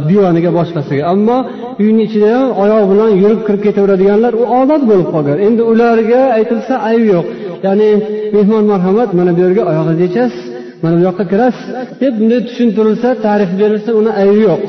divaniga 0.09 0.51
boshqasiga. 0.59 1.03
Ammo 1.15 1.37
uyni 1.83 2.03
ichida 2.09 2.29
ham 2.37 2.49
oyoq 2.63 2.85
bilan 2.93 3.11
yurib 3.23 3.41
kirib 3.47 3.63
ketaveradiganlar 3.67 4.33
u 4.43 4.45
odat 4.61 4.83
bo'lib 4.91 5.09
qolgan. 5.15 5.39
Endi 5.47 5.63
ularga 5.73 6.21
aytilsa 6.39 6.75
ayb 6.91 7.05
yo'q. 7.13 7.27
Ya'ni 7.67 7.91
mehmon 8.37 8.65
marhamat 8.73 9.11
mana 9.19 9.31
bu 9.37 9.41
yerga 9.45 9.63
oyog'ingizni 9.71 10.07
yechasiz. 10.09 10.46
Mana 10.83 10.95
bu 10.99 11.03
yoqqa 11.09 11.25
kirasiz 11.33 11.67
deb 12.03 12.13
bunday 12.21 12.41
tushuntirilsa 12.49 13.09
ta'rif 13.25 13.51
berilsa 13.61 13.91
uni 14.01 14.11
aybi 14.23 14.41
yo'q. 14.49 14.61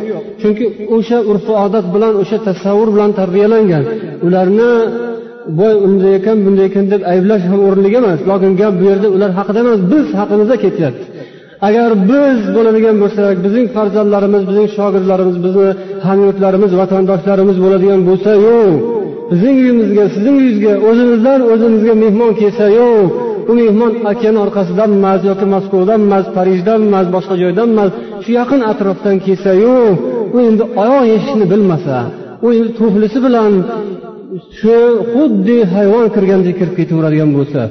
Chunki 0.41 0.65
o'sha 0.95 1.17
urf 1.31 1.45
odat 1.65 1.85
bilan 1.95 2.13
o'sha 2.21 2.37
tasavvur 2.47 2.89
bilan 2.95 3.11
tarbiyalangan. 3.19 3.83
Ularni 4.27 4.71
voy 5.59 5.75
unday 5.87 6.11
ekan 6.19 6.37
bunday 6.45 6.65
ekan 6.69 6.85
deb 6.93 7.01
ayblash 7.13 7.43
ham 7.51 7.59
o'rinli 7.67 7.89
emas. 8.01 8.19
Lokin 8.29 8.51
gap 8.61 8.73
bu 8.79 8.83
yerda 8.89 9.07
ular 9.15 9.31
haqida 9.39 9.59
emas 9.65 9.79
biz 9.91 10.05
haqimizda 10.19 10.55
ketyapti. 10.65 11.05
Agar 11.67 11.91
biz 12.11 12.39
bo'ladigan 12.55 12.95
bo'lsak 13.03 13.35
bizning 13.45 13.67
farzandlarimiz 13.75 14.43
bizning 14.49 14.69
shogirdlarimiz 14.77 15.37
bizni 15.45 15.67
hamyurtlarimiz 16.07 16.71
vatandoshlarimiz 16.81 17.57
bo'ladigan 17.63 18.01
bo'lsa 18.09 18.31
yo'q 18.47 18.73
bizning 19.31 19.55
uyimizga 19.63 20.03
sizning 20.13 20.35
uyingizga 20.39 20.73
o'zimizdan 20.89 21.39
o'zimizga 21.53 21.93
mehmon 22.03 22.31
kelsa 22.41 22.65
yo'q 22.79 23.07
u 23.49 23.51
mehmon 23.59 23.93
okean 24.11 24.35
orqasidanmas 24.45 25.19
yoki 25.29 25.45
moskvadanmas 25.55 26.25
parijdanmas 26.37 27.05
boshqa 27.15 27.35
joydanmas 27.43 27.91
shu 28.23 28.31
yaqin 28.39 28.61
atrofdan 28.71 29.15
kelsa 29.25 29.51
u 30.35 30.37
endi 30.47 30.63
oyoq 30.83 31.03
yeyishni 31.11 31.45
bilmasa 31.51 31.95
u 32.45 32.47
endi 32.55 32.69
tuflisi 32.79 33.19
bilan 33.25 33.51
shu 34.59 34.75
xuddi 35.13 35.57
hayvon 35.73 36.05
kirgandek 36.15 36.55
kirib 36.59 36.75
ketaveradigan 36.79 37.31
bo'lsa 37.37 37.61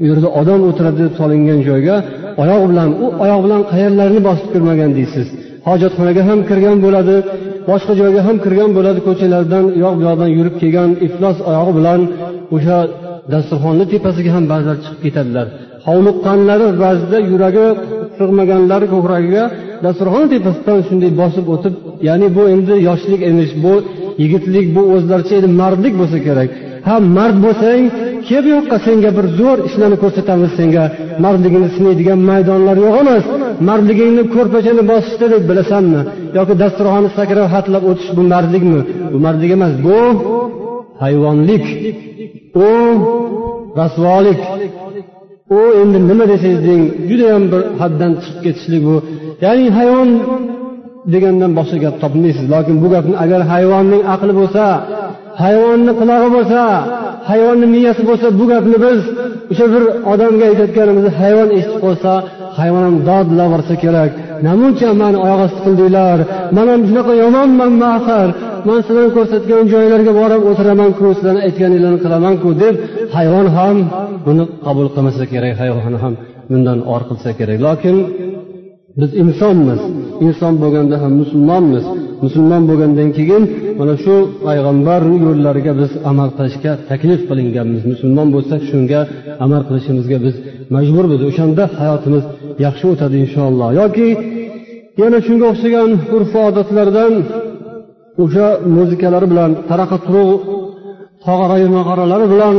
u 0.00 0.04
yerda 0.10 0.28
odam 0.40 0.60
o'tiradi 0.68 0.98
deb 1.06 1.14
solingan 1.20 1.60
joyga 1.68 1.96
oyoq 2.42 2.62
bilan 2.70 2.90
u 3.04 3.06
oyoq 3.24 3.40
bilan 3.46 3.62
qayerlarni 3.72 4.20
bosib 4.28 4.48
kirmagan 4.54 4.90
deysiz. 4.98 5.26
Hojatxonaga 5.68 6.22
ham 6.28 6.40
kirgan 6.48 6.76
bo'ladi 6.84 7.16
boshqa 7.70 7.92
joyga 8.00 8.20
ham 8.26 8.36
kirgan 8.44 8.70
bo'ladi 8.76 9.00
ko'chalardan 9.08 9.64
u 9.76 9.78
yoq 9.84 9.94
bu 9.98 10.02
yoqdan 10.08 10.30
yurib 10.36 10.54
kelgan 10.60 10.90
iflos 11.06 11.36
oyog'i 11.50 11.72
bilan 11.78 12.00
o'sha 12.56 12.78
dasturxonni 13.32 13.84
tepasiga 13.92 14.30
ham 14.36 14.44
ba'zilar 14.52 14.76
chiqib 14.84 15.00
ketadilar. 15.06 15.46
Hovliqqanlari 15.86 16.66
ba'zida 16.84 17.18
yuragi 17.30 17.66
sig'maganlari 18.18 18.86
ko'kragiga 18.94 19.44
dasturxon 19.84 20.26
tepasidan 20.34 20.78
shunday 20.88 21.10
bosib 21.20 21.46
o'tib 21.54 21.74
ya'ni 22.08 22.28
bu 22.36 22.42
endi 22.54 22.74
yoshlik 22.88 23.20
emish 23.30 23.52
bu 23.64 23.74
yigitlik 24.22 24.66
bu 24.76 24.82
o'zlaricha 24.94 25.34
endi 25.38 25.50
mardlik 25.60 25.94
bo'lsa 26.00 26.18
kerak. 26.26 26.50
Ha 26.88 26.96
mard 27.16 27.36
bo'lsang 27.44 27.82
kel 28.28 28.42
bu 28.46 28.50
yoqqa 28.56 28.76
senga 28.86 29.10
bir 29.18 29.26
zo'r 29.38 29.58
ishlarni 29.68 29.96
ko'rsatamiz 30.02 30.50
senga. 30.58 30.84
Mardligingni 31.24 31.70
sinaydigan 31.76 32.20
maydonlar 32.30 32.76
yo'q 32.84 32.94
emas. 33.02 33.24
Mardligingni 33.68 34.24
ko'rpachani 34.34 34.82
bosishda 34.90 35.26
deb 35.34 35.42
bilasanmi? 35.50 36.00
Yoki 36.38 36.54
dasturxonni 36.62 37.10
sakrab 37.18 37.46
hatlab 37.54 37.84
o'tish 37.90 38.10
bu 38.16 38.22
mardlikmi? 38.32 38.80
Bu 39.12 39.18
mardlik 39.26 39.50
emas 39.56 39.74
bu 39.86 39.98
hayvonlik. 41.02 41.66
U 42.54 42.70
rasvolik 43.80 44.40
u 45.56 45.60
endi 45.80 45.98
nima 46.10 46.24
desangiz 46.32 46.60
deng 46.68 46.84
judayam 47.08 47.44
bir 47.52 47.62
haddan 47.80 48.12
chiqib 48.22 48.40
ketishlik 48.44 48.82
bu 48.88 48.94
ya'ni 49.44 49.66
hayvon 49.78 50.08
degandan 51.12 51.52
boshqa 51.58 51.78
gap 51.84 51.94
topmaysiz. 52.02 52.46
Lokin 52.54 52.76
bu 52.82 52.86
gapni 52.94 53.14
agar 53.24 53.40
hayvonning 53.52 54.02
aqli 54.14 54.32
bo'lsa 54.40 54.64
hayvonni 55.42 55.92
qulog'i 56.00 56.28
bo'lsa 56.36 56.60
hayvonni 57.30 57.66
miyasi 57.74 58.02
bo'lsa 58.10 58.26
bu 58.38 58.44
gapni 58.52 58.76
biz 58.86 59.00
o'sha 59.52 59.66
bir 59.72 59.82
odamga 60.12 60.44
aytayotganimizni 60.50 61.12
hayvon 61.20 61.48
eshitib 61.58 61.80
qolsa 61.86 62.12
hayvon 62.58 62.82
ham 62.86 62.96
dodlavorsa 63.08 63.74
kerak. 63.82 64.12
Namuncha 64.46 64.88
mani 65.02 65.18
oyoq 65.24 65.40
osti 65.46 65.60
qildinglar 65.66 66.18
man 66.56 66.66
ham 66.72 66.80
shunaqa 66.88 67.12
yomonman 67.22 67.72
axir? 67.96 68.28
Man 68.68 68.80
sizlarni 68.86 69.12
ko'rsatgan 69.18 69.64
joylarga 69.74 70.12
borib 70.20 70.42
o'tiramanku 70.50 71.04
sizlarni 71.16 71.40
aytganinglarni 71.48 72.00
qilamanku 72.04 72.48
deb 72.62 72.74
hayvon 73.16 73.46
ham 73.56 73.76
buni 74.26 74.44
qabul 74.66 74.86
qilmasa 74.94 75.24
kerak 75.32 75.54
hayvon 75.62 75.94
ham 76.02 76.14
bundan 76.50 76.78
or 76.92 77.02
qilsa 77.08 77.30
kerak. 77.38 77.58
Lokin 77.66 77.96
biz 79.00 79.10
insonmiz 79.22 79.80
inson 80.26 80.54
bo'lganda 80.62 80.96
ham 81.02 81.12
musulmonmiz. 81.22 81.84
Musulmon 82.24 82.62
bo'lgandan 82.70 83.10
keyin 83.18 83.42
mana 83.80 83.94
shu 84.04 84.14
payg'ambar 84.46 85.00
yo'llariga 85.26 85.72
biz 85.80 85.90
amal 86.10 86.28
qilishga 86.38 86.72
taklif 86.90 87.20
qilinganmiz. 87.30 87.82
Musulmon 87.92 88.28
bo'lsak 88.34 88.60
shunga 88.70 89.00
amal 89.44 89.62
qilishimizga 89.68 90.18
biz 90.26 90.34
majburmiz. 90.74 91.20
O'shanda 91.30 91.64
hayotimiz 91.80 92.24
yaxshi 92.66 92.84
o'tadi 92.92 93.16
inshaalloh. 93.24 93.68
Yoki 93.80 94.08
yana 95.02 95.18
shunga 95.26 95.46
o'xshagan 95.52 95.90
urf 96.16 96.32
odatlardan 96.46 97.12
o'sha 98.22 98.46
muzikalari 98.76 99.26
bilan 99.32 99.50
taraqa 99.70 99.98
turuq 100.06 100.40
tog'arayu 101.26 101.68
nog'oralari 101.76 102.26
bilan 102.32 102.56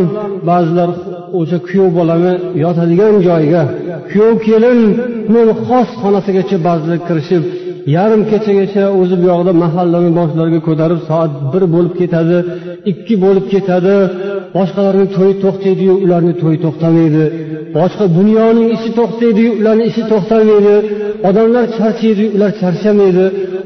ba'zilar 0.49 0.89
o'sha 1.39 1.57
kuyov 1.67 1.89
bolani 1.97 2.33
yotadigan 2.63 3.15
joyiga 3.27 3.63
kuyov 4.09 4.35
kelinni 4.47 5.41
xos 5.65 5.89
xonasigacha 6.01 6.57
ba'zilar 6.67 6.99
kirishib 7.07 7.43
yarim 7.95 8.21
kechagacha 8.31 8.83
o'zi 8.99 9.15
bu 9.21 9.25
yoqda 9.31 9.51
mahallani 9.63 10.09
boshlariga 10.19 10.59
ko'tarib 10.67 10.99
soat 11.09 11.31
bir 11.53 11.63
bo'lib 11.73 11.93
ketadi 12.01 12.37
ikki 12.91 13.15
bo'lib 13.23 13.45
ketadi 13.53 13.95
boshqalarni 14.57 15.07
to'yi 15.15 15.33
to'xtaydiyu 15.43 15.93
ularni 16.05 16.33
to'yi 16.41 16.57
to'xtamaydi 16.65 17.25
boshqa 17.77 18.05
dunyoning 18.19 18.67
ishi 18.75 18.89
to'xtaydiyu 18.99 19.51
ularni 19.59 19.83
ishi 19.91 20.03
to'xtamaydi. 20.11 20.75
Odamlar 21.27 21.65
charchaydi 21.77 22.23
ular 22.35 22.51
charchamaydi. 22.61 23.25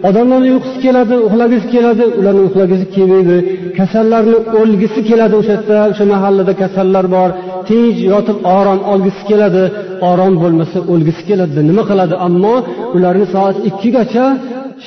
Odamlarni 0.10 0.50
uyqusi 0.56 0.78
keladi 0.86 1.16
uxlagisi 1.28 1.68
keladi 1.76 2.04
ularni 2.20 2.44
uxlagisi 2.50 2.86
kelmaydi 2.96 3.38
kasallarni 3.78 4.38
o'lgisi 4.60 5.00
keladi 5.10 5.34
o'sha 5.42 5.54
yerda 5.58 5.78
o'sha 5.92 6.06
mahallada 6.14 6.54
kasallar 6.62 7.06
bor. 7.16 7.30
Tinch 7.68 8.00
yotib 8.14 8.38
orom 8.58 8.80
olgisi 8.92 9.22
keladi. 9.30 9.64
Orom 10.12 10.34
bo'lmasa 10.44 10.78
o'lgisi 10.92 11.22
keladi. 11.30 11.60
Nima 11.70 11.84
qiladi? 11.90 12.16
Ammo 12.28 12.56
ularni 12.96 13.26
soat 13.34 13.58
ikkigacha 13.70 14.26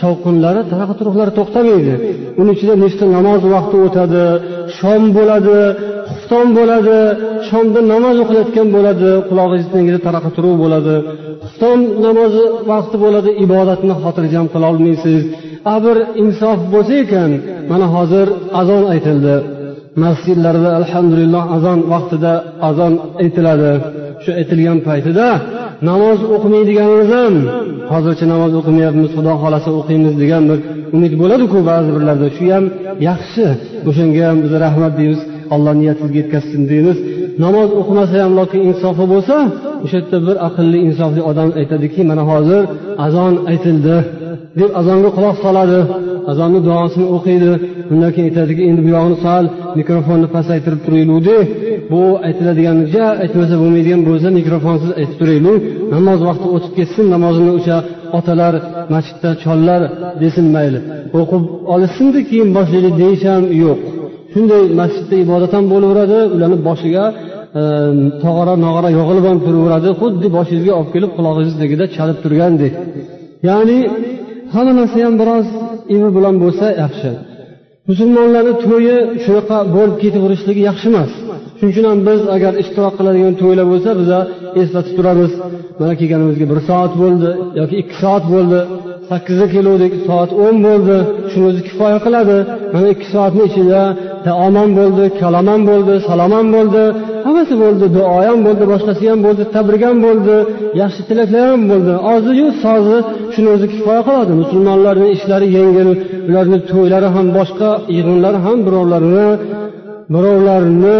shovqinlari 0.00 0.60
tanaqa 0.72 0.94
turuqlari 0.98 1.32
to'xtamaydi. 1.38 1.94
Uni 2.40 2.50
ichida 2.56 2.74
nechta 2.84 3.04
namoz 3.16 3.42
vaqti 3.54 3.76
o'tadi 3.86 4.24
shom 4.78 5.02
bo'ladi 5.16 5.58
xufton 6.26 6.48
bo'ladi 6.58 6.98
shomda 7.48 7.80
namoz 7.92 8.16
o'qilayotgan 8.22 8.68
bo'ladi 8.76 9.10
qulog'ingizni 9.28 9.70
tagida 9.74 9.98
taraqa 10.06 10.30
turuv 10.36 10.54
bo'ladi. 10.64 10.94
Xufton 11.44 11.80
namozi 12.06 12.44
vaqti 12.70 12.96
bo'ladi 13.04 13.30
ibodatni 13.44 13.94
xotirjam 14.02 14.46
qilolmaysiz 14.54 15.22
a 15.74 15.76
bir 15.84 15.96
insof 16.22 16.58
bo'lsa 16.72 16.94
ekan 17.04 17.30
mana 17.70 17.86
hozir 17.94 18.26
azon 18.60 18.84
aytildi. 18.94 19.34
Masjidlarda 20.04 20.70
alhamdulillah 20.80 21.42
azon 21.56 21.78
vaqtida 21.92 22.32
azon 22.68 22.94
aytiladi. 23.22 23.72
Shu 24.22 24.30
aytilgan 24.40 24.78
paytida 24.88 25.28
namoz 25.90 26.18
o'qimaydiganimiz 26.34 27.08
ham 27.18 27.34
hozircha 27.92 28.26
namoz 28.34 28.52
o'qimayapmiz 28.60 29.10
xudo 29.16 29.32
xohlasa 29.42 29.70
o'qiymiz 29.78 30.14
degan 30.22 30.42
bir 30.50 30.58
umid 30.96 31.12
bo'ladiku 31.20 31.58
ba'zi 31.70 31.90
birlarda. 31.96 32.26
Shu 32.36 32.44
ham 32.54 32.64
yaxshi. 33.08 33.46
O'shanga 33.88 34.22
ham 34.28 34.38
biz 34.44 34.52
rahmat 34.64 34.94
deymiz. 35.00 35.22
Alloh 35.54 35.74
niyatingizga 35.80 36.18
yetkazsin 36.22 36.62
deymiz. 36.70 36.98
Namoz 37.44 37.68
o'qimasa 37.80 38.14
ham 38.22 38.32
lokin 38.40 38.60
insofi 38.70 39.04
bo'lsa 39.12 39.36
o'sha 39.84 39.96
yerda 40.00 40.18
bir 40.26 40.36
aqlli 40.48 40.78
insofli 40.88 41.22
odam 41.30 41.48
aytadiki 41.60 42.00
mana 42.10 42.22
hozir 42.30 42.62
azon 43.06 43.34
aytildi 43.50 43.96
deb 44.60 44.70
azonga 44.80 45.10
quloq 45.16 45.36
soladi 45.44 45.80
azonni 46.30 46.60
duosini 46.68 47.06
o'qiydi. 47.16 47.52
Undan 47.92 48.10
keyin 48.14 48.28
aytadiki 48.30 48.62
endi 48.68 48.80
bu 48.86 48.90
yog'ini 48.96 49.16
sal 49.26 49.44
mikrofonni 49.78 50.28
pasaytirib 50.36 50.80
turaylikde 50.86 51.36
bu 51.92 52.02
aytiladigan 52.26 52.78
ja 52.94 53.06
aytmasa 53.22 53.54
bo'lmaydigan 53.62 54.02
bo'lsa 54.08 54.28
mikrofonsiz 54.38 54.90
aytib 55.00 55.16
turaylik. 55.20 55.60
Namoz 55.94 56.20
vaqti 56.28 56.46
o'tib 56.56 56.72
ketsin 56.78 57.06
namozini 57.14 57.52
o'sha 57.58 57.76
otalar 58.18 58.54
masjidda 58.94 59.30
chollar 59.42 59.80
desin 60.22 60.46
mayli. 60.56 60.80
O'qib 61.20 61.42
olishsinda 61.74 62.20
keyin 62.30 62.48
boshlaylik 62.56 62.94
deyish 63.02 63.24
ham 63.30 63.44
yo'q. 63.64 63.80
Shunday 64.36 64.64
masjidda 64.80 65.16
ibodat 65.24 65.52
ham 65.56 65.64
bo'laveradi 65.72 66.18
ularni 66.34 66.58
boshiga 66.68 67.04
e, 67.60 67.62
tog'ora 68.24 68.54
nog'ora 68.64 68.88
yog'ilib 68.98 69.24
ham 69.30 69.38
turaveradi 69.46 69.88
xuddi 70.00 70.26
boshingizga 70.36 70.72
olib 70.78 70.90
kelib 70.94 71.10
qulog'ingiz 71.16 71.54
tagida 71.62 71.84
chalib 71.96 72.18
turgandek. 72.24 72.72
Ya'ni 73.48 73.78
hamma 74.54 74.72
narsa 74.80 74.98
ham 75.06 75.14
biroz 75.20 75.46
imi 75.94 76.08
bilan 76.16 76.34
bo'lsa 76.42 76.66
yaxshi. 76.82 77.10
Musulmonlarni 77.90 78.54
to'yi 78.66 78.96
shunaqa 79.24 79.58
bo'lib 79.76 79.96
ketaverishligi 80.02 80.62
yaxshi 80.68 80.86
emas. 80.92 81.12
Shuning 81.58 81.72
uchun 81.72 81.84
ham 81.90 82.00
biz 82.08 82.20
agar 82.36 82.52
ishtirok 82.62 82.94
qiladigan 82.98 83.34
to'ylar 83.42 83.66
bo'lsa 83.72 83.90
biza 84.00 84.18
eslatib 84.60 84.94
turamiz. 84.98 85.32
Mana 85.80 85.94
kelganimizga 86.00 86.46
bir 86.52 86.60
soat 86.68 86.92
bo'ldi 87.02 87.30
yoki 87.60 87.74
ikki 87.82 87.96
soat 88.02 88.24
bo'ldi. 88.34 88.60
Sakkizda 89.10 89.46
keluvdik 89.54 89.92
soat 90.08 90.30
o'n 90.44 90.56
bo'ldi. 90.66 90.96
Shuni 91.30 91.44
o'zi 91.50 91.60
kifoya 91.68 91.98
qiladi. 92.06 92.36
Mana 92.74 92.86
ikki 92.94 93.06
soatni 93.14 93.42
ichida 93.50 93.80
E, 94.26 94.28
taomam 94.28 94.70
bo'ldi 94.78 95.04
kalomam 95.20 95.60
bo'ldi 95.70 95.94
salomam 96.08 96.46
bo'ldi 96.54 96.82
hammasi 97.26 97.54
bo'ldi 97.62 97.86
duoyam 97.96 98.38
bo'ldi 98.46 98.64
boshqasi 98.72 99.04
ham 99.10 99.20
bo'ldi 99.26 99.42
tabrigam 99.56 99.96
bo'ldi 100.06 100.36
yaxshi 100.82 101.02
tilaklar 101.08 101.44
ham 101.52 101.62
bo'ldi 101.70 101.92
oziyu 102.14 102.46
sozi. 102.64 102.98
Shuni 103.34 103.48
o'zi 103.54 103.66
kifoya 103.72 104.02
qiladi. 104.08 104.32
Musulmonlarni 104.42 105.08
ishlari 105.16 105.46
yengil 105.58 105.88
ularni 106.28 106.58
to'ylari 106.70 107.08
ham 107.14 107.26
boshqa 107.38 107.70
yig'inlari 107.96 108.38
ham 108.46 108.58
birovlarni 108.66 109.28
birovlarni 110.14 110.98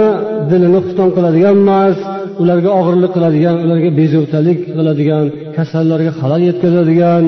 dilini 0.50 0.78
xufton 0.85 1.09
qiladigan 1.16 1.56
emas. 1.64 1.99
Ularga 2.43 2.71
og'irlik 2.81 3.12
qiladigan 3.16 3.57
ularga 3.64 3.90
bezovtalik 4.00 4.59
qiladigan 4.76 5.25
kasallarga 5.57 6.12
xalal 6.21 6.43
yetkazadigan 6.49 7.23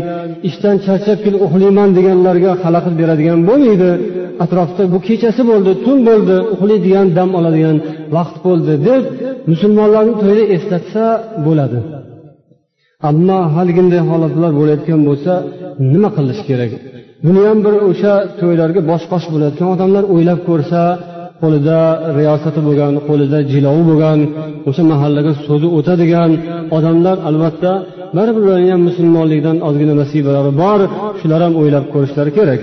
ishdan 0.49 0.77
charchab 0.87 1.19
kelib 1.25 1.41
uxlayman 1.47 1.89
deganlarga 1.99 2.51
xalaqit 2.63 2.95
beradigan 3.01 3.39
bo'lmaydi. 3.49 3.91
Atrofda 4.45 4.83
bu 4.93 4.99
kechasi 5.09 5.43
bo'ldi 5.51 5.73
tun 5.85 5.99
bo'ldi 6.09 6.37
uxlaydigan 6.55 7.07
dam 7.19 7.31
oladigan 7.39 7.77
vaqt 8.17 8.37
bo'ldi 8.47 8.75
deb 8.89 9.03
musulmonlarni 9.51 10.15
to'yda 10.23 10.45
eslatsa 10.57 11.05
bo'ladi. 11.47 11.79
Ammo 13.11 13.39
haliginday 13.55 14.03
holatlar 14.11 14.51
bo'layotgan 14.59 15.01
bo'lsa 15.09 15.33
nima 15.93 16.09
qilish 16.17 16.43
kerak? 16.49 16.73
Buni 17.25 17.41
ham 17.49 17.59
bir 17.67 17.75
o'sha 17.91 18.15
to'ylarga 18.41 18.81
bosh 18.91 19.05
qosh 19.13 19.27
bo'layotgan 19.33 19.69
odamlar 19.75 20.05
o'ylab 20.15 20.41
ko'rsa 20.49 20.81
qo'lida 21.43 21.79
riyosati 22.19 22.61
bo'lgan 22.67 22.95
qo'lida 23.09 23.39
jilovi 23.53 23.83
bo'lgan 23.91 24.19
o'sha 24.69 24.83
mahallaga 24.93 25.33
so'zi 25.47 25.69
o'tadigan 25.79 26.31
odamlar 26.77 27.17
albatta 27.29 27.73
baribir 28.17 28.43
ularni 28.47 28.71
ham 28.75 28.83
musulmonlikdan 28.89 29.57
ozgina 29.69 29.95
nasibalari 30.03 30.53
bor. 30.63 30.81
Shular 31.21 31.41
ham 31.47 31.55
o'ylab 31.61 31.85
ko'rishlari 31.93 32.31
kerak. 32.39 32.63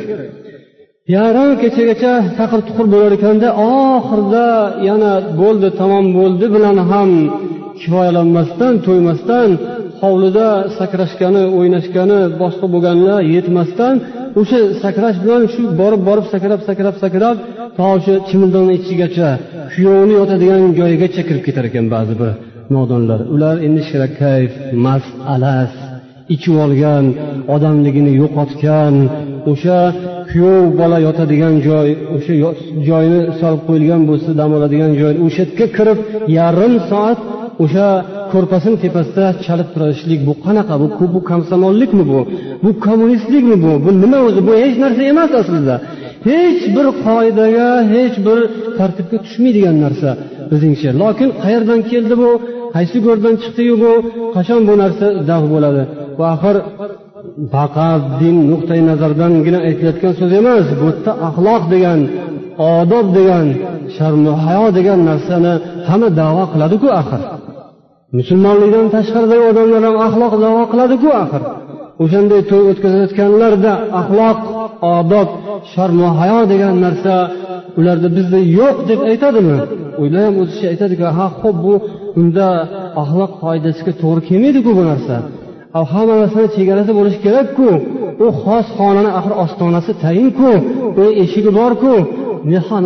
Yarim 1.15 1.51
kechagacha 1.61 2.13
taqir 2.39 2.59
tuqur 2.67 2.85
bo'lar 2.93 3.11
ekanda 3.17 3.49
oxirida 3.71 4.47
yana 4.89 5.13
bo'ldi 5.41 5.69
tamom 5.79 6.05
bo'ldi 6.19 6.45
bilan 6.55 6.77
ham 6.91 7.09
kifoyalanmasdan 7.79 8.73
to'ymasdan 8.85 9.49
hovlida 10.01 10.47
sakrashgani 10.77 11.43
o'ynashgani 11.57 12.19
boshqa 12.41 12.65
bo'lganlar 12.73 13.19
yetmasdan 13.35 13.95
o'sha 14.39 14.59
sakrash 14.83 15.17
bilan 15.23 15.43
shu 15.53 15.61
borib 15.81 16.01
borib 16.09 16.25
sakrab 16.33 16.59
sakrab 16.69 16.95
sakrab 17.03 17.37
to 17.77 17.83
o'sha 17.95 18.13
chimildonni 18.27 18.73
ichigacha 18.79 19.29
kuyovni 19.73 20.13
yotadigan 20.19 20.61
joyigacha 20.79 21.21
kirib 21.27 21.43
ketar 21.47 21.65
ekan 21.69 21.85
ba'zi 21.95 22.13
bir 22.21 22.31
nodonlar. 22.75 23.19
Ular 23.35 23.55
endi 23.67 23.81
shirakayf 23.89 24.51
mast 24.85 25.11
alas 25.33 25.73
ichib 26.35 26.55
olgan 26.65 27.05
odamligini 27.55 28.11
yo'qotgan 28.21 28.95
o'sha 29.51 29.79
kuyov 30.29 30.63
bola 30.79 30.97
yotadigan 31.07 31.55
joy 31.67 31.89
o'sha 32.15 32.33
joyni 32.89 33.19
solib 33.39 33.61
qo'yilgan 33.67 34.01
bo'lsa 34.09 34.29
dam 34.39 34.49
oladigan 34.57 34.91
joy 35.01 35.13
o'sha 35.25 35.43
yerga 35.43 35.65
kirib 35.77 35.99
yarim 36.37 36.73
soat 36.89 37.19
o'sha 37.63 37.87
ko'rpasini 38.33 38.77
tepasida 38.83 39.25
chalib 39.45 39.69
turishlik 39.75 40.21
bu 40.27 40.33
qanaqa? 40.45 40.73
Bu 40.81 40.87
bu 41.15 41.19
komsomollikmi 41.31 42.03
bu? 42.11 42.19
Bu 42.63 42.69
kommunistlikmi 42.85 43.57
bu? 43.65 43.71
Bu 43.85 43.89
nima 44.03 44.19
o'zi? 44.27 44.41
Bu 44.47 44.53
hech 44.61 44.75
narsa 44.83 45.01
emas 45.13 45.31
aslida. 45.41 45.75
Hech 46.29 46.61
bir 46.75 46.87
qoidaga 47.05 47.69
hech 47.93 48.15
bir 48.25 48.39
tartibga 48.77 49.17
tushmaydigan 49.25 49.77
narsa 49.85 50.09
bizingcha 50.51 50.89
lokin 51.01 51.29
qayerdan 51.43 51.79
keldi 51.91 52.15
bu? 52.23 52.31
Qaysi 52.75 52.97
go'rdan 53.05 53.35
chiqdiyu 53.43 53.75
bu? 53.83 53.91
Qachon 54.35 54.61
bu 54.69 54.73
narsa 54.83 55.05
daf 55.29 55.43
bo'ladi? 55.53 55.83
Va 56.19 56.25
axir 56.35 56.55
faqat 57.53 58.03
din 58.21 58.35
nuqtai 58.51 58.81
nazardangina 58.89 59.59
aytilayotgan 59.67 60.13
so'z 60.19 60.31
emas. 60.41 60.65
Bu 60.81 60.85
yerda 60.89 61.11
axloq 61.27 61.63
degan 61.73 61.99
odob 62.73 63.07
degan 63.17 63.47
sharmu 63.95 64.31
hayo 64.45 64.67
degan 64.77 64.99
narsani 65.09 65.53
hamma 65.87 66.09
davo 66.21 66.43
qiladiku 66.53 66.87
axir. 67.01 67.21
Musulmonlikdan 68.17 68.87
tashqaridagi 68.95 69.43
odamlar 69.51 69.81
ham 69.87 69.95
axloq 70.07 70.33
davo 70.43 70.63
qiladiku 70.71 71.09
axir. 71.23 71.41
O'shanday 72.03 72.41
to'y 72.51 72.63
o'tkazayotganlarda 72.71 73.71
axloq 73.99 74.39
odob 74.97 75.29
sharmu 75.73 76.07
hayo 76.19 76.39
degan 76.51 76.75
narsa 76.85 77.15
ularda 77.79 78.07
bizda 78.17 78.39
yo'q 78.59 78.77
deb 78.89 78.99
aytadimi? 79.11 79.57
Ular 80.03 80.23
ham 80.27 80.35
o'zicha 80.43 80.65
aytadiku 80.73 81.05
ha 81.17 81.27
ho'p 81.39 81.57
bu 81.65 81.73
unda 82.19 82.47
axloq 83.01 83.31
qoidasiga 83.43 83.91
to'g'ri 84.01 84.21
kelmaydiku 84.29 84.71
bu 84.79 84.83
narsa. 84.91 85.15
Hamma 85.91 86.15
narsani 86.21 86.47
chegarasi 86.55 86.91
bo'lishi 86.99 87.19
kerakku. 87.25 87.67
U 88.25 88.27
xos 88.41 88.65
xonani 88.77 89.11
axir 89.19 89.33
ostonasi 89.43 89.91
tayinku 90.03 90.51
uni 90.99 91.11
eshigi 91.23 91.51
borku. 91.59 91.93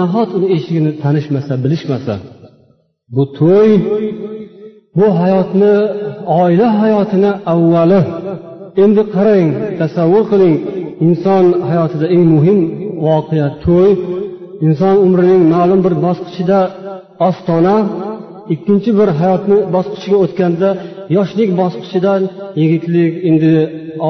Nahot 0.02 0.30
uni 0.38 0.48
eshigini 0.56 0.92
tanishmasa 1.04 1.54
bilishmasa. 1.64 2.14
Bu 3.16 3.24
to'y 3.40 3.72
bu 4.98 5.08
hayotni 5.20 5.74
oila 6.42 6.68
hayotini 6.82 7.32
avvali. 7.54 8.02
Endi 8.84 9.04
qarang 9.16 9.48
tasavvur 9.80 10.24
qiling. 10.32 10.56
Inson 11.06 11.46
hayotida 11.70 12.06
eng 12.16 12.24
muhim 12.34 12.60
voqea 13.06 13.48
to'y. 13.64 13.92
Inson 14.66 14.96
umrining 15.06 15.44
ma'lum 15.54 15.80
bir 15.86 15.94
bosqichida 16.06 16.60
ostona 17.28 17.76
ikkinchi 18.54 18.92
bir 19.00 19.10
hayotni 19.20 19.58
bosqichiga 19.76 20.18
o'tganda 20.26 20.70
yoshlik 21.18 21.50
bosqichidan 21.62 22.22
yigitlik 22.62 23.14
endi 23.30 23.54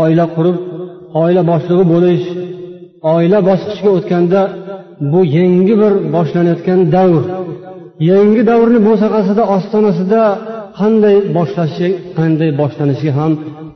oila 0.02 0.26
qurib 0.36 0.58
oila 1.24 1.42
boshlig'i 1.52 1.86
bo'lish 1.94 2.26
oila 3.13 3.39
bosqichiga 3.50 3.89
o'tganda 3.98 4.42
bu 5.12 5.20
yangi 5.38 5.76
bir 5.82 5.94
boshlanayotgan 6.15 6.80
davr. 6.96 7.24
Yangi 8.12 8.42
davrni 8.50 8.80
bo'sag'asida 8.88 9.44
ostonasida 9.56 10.22
qanday 10.80 11.18
boshlashi 11.38 11.88
qanday 12.20 12.50
boshlanishiga 12.62 13.13
ham 13.20 13.32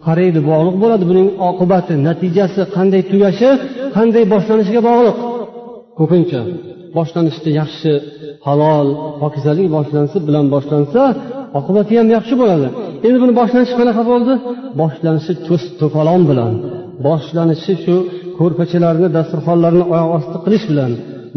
qaraydi 0.07 0.39
bog'liq 0.49 0.75
bo'ladi. 0.83 1.03
Buning 1.11 1.27
oqibati 1.49 1.93
natijasi 2.07 2.61
qanday 2.75 3.01
tugashi 3.11 3.49
qanday 3.95 4.23
boshlanishiga 4.33 4.81
bog'liq. 4.89 5.17
Ko'pincha 5.99 6.41
boshlanishda 6.97 7.49
yaxshi 7.61 7.91
halol 8.47 8.87
pokizalik 9.21 9.67
boshlansa 9.77 10.17
bilan 10.27 10.45
boshlansa 10.53 11.01
oqibati 11.59 11.93
ham 11.99 12.07
yaxshi 12.17 12.33
bo'ladi. 12.41 12.67
Endi 13.05 13.17
buni 13.23 13.33
boshlanishi 13.39 13.73
qanaqa 13.79 14.03
bo'ldi? 14.11 14.33
Boshlanishi 14.81 15.33
to's 15.47 15.63
to'polon 15.79 16.21
bilan. 16.29 16.53
Boshlanishi 17.07 17.73
shu 17.83 17.95
ko'rpachalarni 18.39 19.07
dasturxonlarni 19.17 19.83
oyoq 19.93 20.09
osti 20.17 20.37
qilish 20.45 20.65
bilan. 20.71 20.91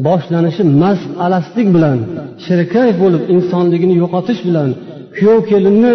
Boshlanishi 0.08 0.62
mast 0.82 1.08
alastlik 1.24 1.68
bilan. 1.76 1.98
Shirkay 2.44 2.90
bo'lib 3.02 3.22
insonligini 3.34 3.94
yo'qotish 4.02 4.40
bilan. 4.48 4.70
Kuyov 5.16 5.40
kelinni 5.50 5.94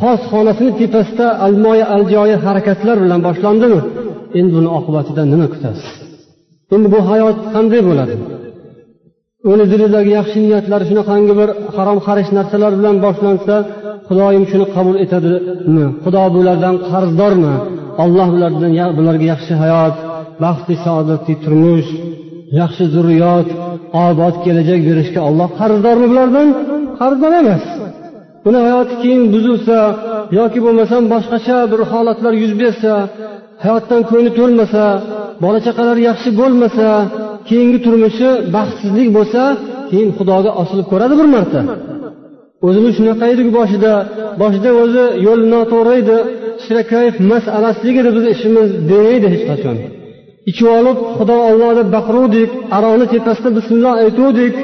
xos 0.00 0.20
xonasini 0.32 0.72
tepasida 0.80 1.26
almoya 1.46 1.86
aljoyi 1.94 2.36
harakatlar 2.44 2.96
bilan 3.04 3.20
boshlandimi? 3.26 3.80
Endi 4.38 4.52
buni 4.56 4.68
oqibatida 4.78 5.22
nima 5.32 5.46
kutasiz? 5.54 5.88
Endi 6.74 6.88
bu 6.94 7.00
hayot 7.10 7.38
qanday 7.54 7.80
bo'ladi? 7.88 8.14
Uni 9.52 9.64
dilidagi 9.72 10.10
yaxshi 10.18 10.38
niyatlari 10.46 10.84
shunaqangi 10.90 11.34
bir 11.40 11.48
harom 11.76 11.98
xarish 12.06 12.30
narsalar 12.38 12.72
bilan 12.78 12.96
boshlansa 13.06 13.54
xudoyim 14.08 14.44
shuni 14.50 14.66
qabul 14.74 14.96
etadimi? 15.04 15.86
Xudo 16.04 16.22
bulardan 16.36 16.76
qarzdormi? 16.90 17.54
Alloh 18.02 18.28
bulardan 18.34 18.72
bularga 18.98 19.26
yaxshi 19.32 19.54
hayot 19.62 19.94
baxtli 20.44 20.76
saodatli 20.84 21.34
turmush 21.44 21.90
yaxshi 22.60 22.84
zurriyot 22.94 23.48
obod 24.06 24.34
kelajak 24.44 24.80
berishga 24.88 25.20
olloh 25.28 25.48
qarzdormi? 25.60 26.06
Bulardan 26.12 26.48
qarzdor 27.00 27.32
emas. 27.42 27.64
Buni 28.44 28.58
hayoti 28.66 28.94
keyin 29.02 29.22
buzilsa 29.34 29.78
yoki 30.38 30.58
bo'lmasam 30.66 31.02
boshqacha 31.12 31.56
bir 31.72 31.80
holatlar 31.92 32.32
yuz 32.42 32.52
bersa 32.62 32.92
hayotdan 33.64 34.00
ko'ngli 34.10 34.30
to'lmasa 34.38 34.84
bola 35.44 35.58
chaqalari 35.66 36.02
yaxshi 36.10 36.30
bo'lmasa 36.40 36.86
keyingi 37.48 37.78
turmushi 37.84 38.28
baxtsizlik 38.54 39.08
bo'lsa 39.16 39.42
keyin 39.90 40.10
xudoga 40.18 40.50
osilib 40.62 40.86
ko'radi 40.92 41.14
bir 41.20 41.28
marta. 41.34 41.60
O'zimiz 42.66 42.92
shunaqa 42.98 43.24
edik 43.34 43.48
boshida. 43.58 43.92
Boshida 44.40 44.70
o'zi 44.82 45.04
yo'l 45.26 45.40
noto'g'ri 45.52 45.94
edi 46.02 46.16
shirakayf 46.64 47.14
masalaslik 47.32 47.96
edi 48.00 48.10
bizni 48.16 48.30
ishimiz 48.36 48.68
demaydi 48.90 49.26
hech 49.34 49.44
qachon. 49.50 49.76
Ichib 50.50 50.66
olib 50.78 50.98
xudo 51.16 51.36
olloh 51.48 51.70
deb 51.78 51.88
baqiruvdik 51.96 52.50
aroqni 52.76 53.06
tepasida 53.14 53.50
bismilloh 53.58 53.94
aytuvdik. 54.02 54.54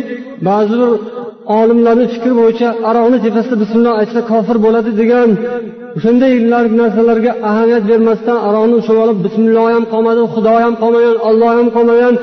Ba'zi 0.49 0.75
bir 0.81 0.91
olimlarni 1.59 2.07
fikri 2.15 2.33
bo'yicha 2.41 2.69
aroqni 2.91 3.19
tepasida 3.25 3.57
bismilloh 3.63 3.95
aytsa 4.01 4.21
kofir 4.31 4.57
bo'ladi 4.65 4.91
degan 5.01 5.31
shunday 6.03 6.33
narsalarga 6.81 7.33
ahamiyat 7.51 7.85
bermasdan 7.91 8.39
aroqni 8.49 8.75
ushlab 8.81 8.99
olib 9.05 9.19
bismilloh 9.27 9.67
ham 9.75 9.85
qolmadi 9.93 10.23
xudo 10.35 10.55
ham 10.65 10.75
qolmagan 10.83 11.17
olloh 11.29 11.51
ham 11.59 11.69
qolmagan. 11.77 12.15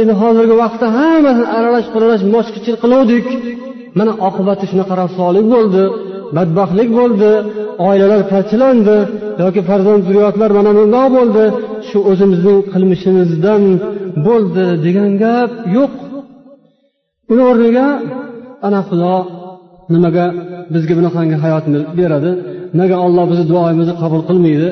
Endi 0.00 0.14
hozirgi 0.20 0.54
vaqtda 0.62 0.86
hammasini 0.98 1.46
aralash 1.58 1.88
quralash 1.94 2.22
moshkichir 2.34 2.74
qiluvdik. 2.82 3.26
Mana 3.98 4.12
oqibati 4.28 4.64
shunaqa 4.70 4.94
rasvolik 5.02 5.46
bo'ldi 5.54 5.82
badbaxtlik 6.36 6.90
bo'ldi 6.98 7.30
oilalar 7.88 8.20
parchalandi 8.32 8.96
yoki 9.42 9.60
farzand 9.68 10.02
zurriyotlar 10.06 10.50
mana 10.58 10.70
bundoq 10.78 11.08
bo'ldi 11.16 11.44
shu 11.88 11.98
o'zimizning 12.10 12.58
qilmishimizdan 12.72 13.62
bo'ldi 14.26 14.64
degan 14.84 15.10
gap 15.22 15.50
yo'q. 15.76 15.92
Uni 17.32 17.42
o'rniga 17.50 17.86
ana 18.66 18.80
xudo 18.88 19.14
nimaga 19.94 20.24
bizga 20.74 20.94
bunaqangi 20.98 21.36
hayotni 21.44 21.78
beradi? 21.98 22.30
Nega 22.80 22.96
olloh 23.06 23.24
bizni 23.30 23.44
duoyimizni 23.52 23.94
qabul 24.02 24.22
qilmaydi? 24.28 24.68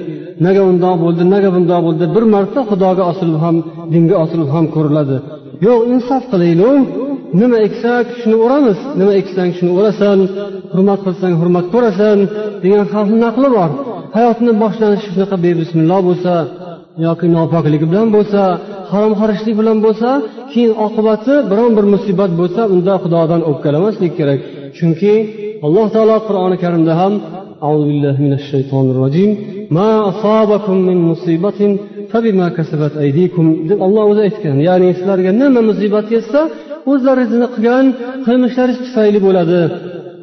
Nega 0.46 0.62
undoq 0.70 0.96
bo'ldi 1.04 1.22
nega 1.34 1.50
bundoq 1.56 1.80
bo'ldi? 1.86 2.04
Bir 2.14 2.24
marta 2.34 2.60
xudoga 2.70 3.02
osilib 3.10 3.36
ham 3.44 3.56
dinga 3.92 4.16
osilib 4.24 4.48
ham 4.54 4.64
ko'riladi. 4.74 5.16
Yo'q 5.66 5.80
insof 5.94 6.22
qilaylik 6.32 6.86
nima 7.40 7.58
eksak 7.66 8.06
shuni 8.20 8.36
o'ramiz 8.44 8.78
nima 9.00 9.12
eksang 9.20 9.50
shuni 9.58 9.72
o'rasan 9.78 10.18
hurmat 10.72 11.00
qilsang 11.06 11.34
hurmat 11.40 11.66
ko'rasan 11.74 12.18
degan 12.62 12.84
xalqni 12.92 13.18
naqli 13.26 13.48
bor. 13.56 13.70
Hayotni 14.16 14.52
boshlanishi 14.62 15.08
shunaqa 15.12 15.36
bebismillo 15.44 15.98
bo'lsa 16.08 16.34
yoki 17.06 17.26
nopokligi 17.36 17.86
bilan 17.90 18.08
bo'lsa 18.16 18.42
harom 18.91 19.13
xarishlik 19.19 19.55
bilan 19.61 19.77
bo'lsa 19.85 20.09
keyin 20.51 20.73
oqibati 20.85 21.33
biron 21.51 21.71
bir 21.77 21.85
musibat 21.93 22.31
bo'lsa 22.39 22.61
unda 22.73 22.93
xudodan 23.03 23.41
o'pkalamaslik 23.49 24.11
kerak 24.19 24.39
chunki 24.77 25.13
alloh 25.65 25.87
taolo 25.95 26.17
qur'oni 26.27 26.57
karimda 26.63 26.93
ham 27.01 27.13
أعوذ 27.65 27.83
بالله 27.89 28.15
من 28.25 28.33
الشيطان 28.39 28.85
الرجيم 28.93 29.31
ما 29.77 29.89
أصابكم 30.11 30.77
من 30.87 30.97
مصيبة 31.11 31.59
فبما 32.11 32.47
كسبت 32.57 32.93
أيديكم 33.05 33.45
deb 33.69 33.79
olloh 33.85 34.03
o'zi 34.11 34.21
aytgan 34.27 34.57
ya'ni 34.67 34.87
sizlarga 34.97 35.31
nima 35.41 35.61
musibat 35.69 36.07
yetsa 36.15 36.39
o'zlaringizni 36.91 37.47
qilgan 37.55 37.85
qilmishlaringiz 38.25 38.79
tufayli 38.85 39.19
bo'ladi 39.27 39.61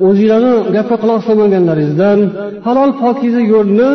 o'zinglarni 0.06 0.54
gapga 0.76 0.96
quloq 1.02 1.20
solmaganlaringizdan 1.28 2.18
halol 2.66 2.90
pokiza 3.02 3.42
yo'lni 3.52 3.90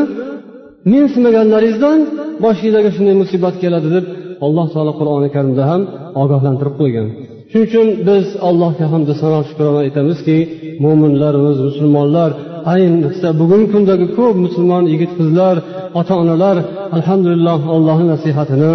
mensimaganlaringizdan 0.93 1.99
boshinglarga 2.43 2.91
shunday 2.95 3.15
musibat 3.23 3.55
keladi 3.63 3.89
deb 3.95 4.05
alloh 4.46 4.66
taolo 4.74 4.92
qur'oni 5.00 5.28
karimda 5.34 5.62
ham 5.70 5.82
ogohlantirib 6.22 6.74
qo'ygan. 6.80 7.06
Shuning 7.50 7.66
uchun 7.68 7.88
biz 8.08 8.26
allohga 8.48 8.86
hamda 8.92 9.12
sano 9.22 9.38
shukrona 9.48 9.80
aytamizki 9.86 10.38
mo'minlarimiz 10.84 11.58
musulmonlar 11.68 12.30
ayniqsa 12.74 13.28
bugungi 13.40 13.68
kundagi 13.74 14.06
ko'p 14.18 14.36
musulmon 14.44 14.84
yigit 14.92 15.12
qizlar 15.18 15.56
ota 16.00 16.14
onalar 16.22 16.56
alhamdulillah 16.96 17.58
allohni 17.74 18.06
nasihatini 18.14 18.72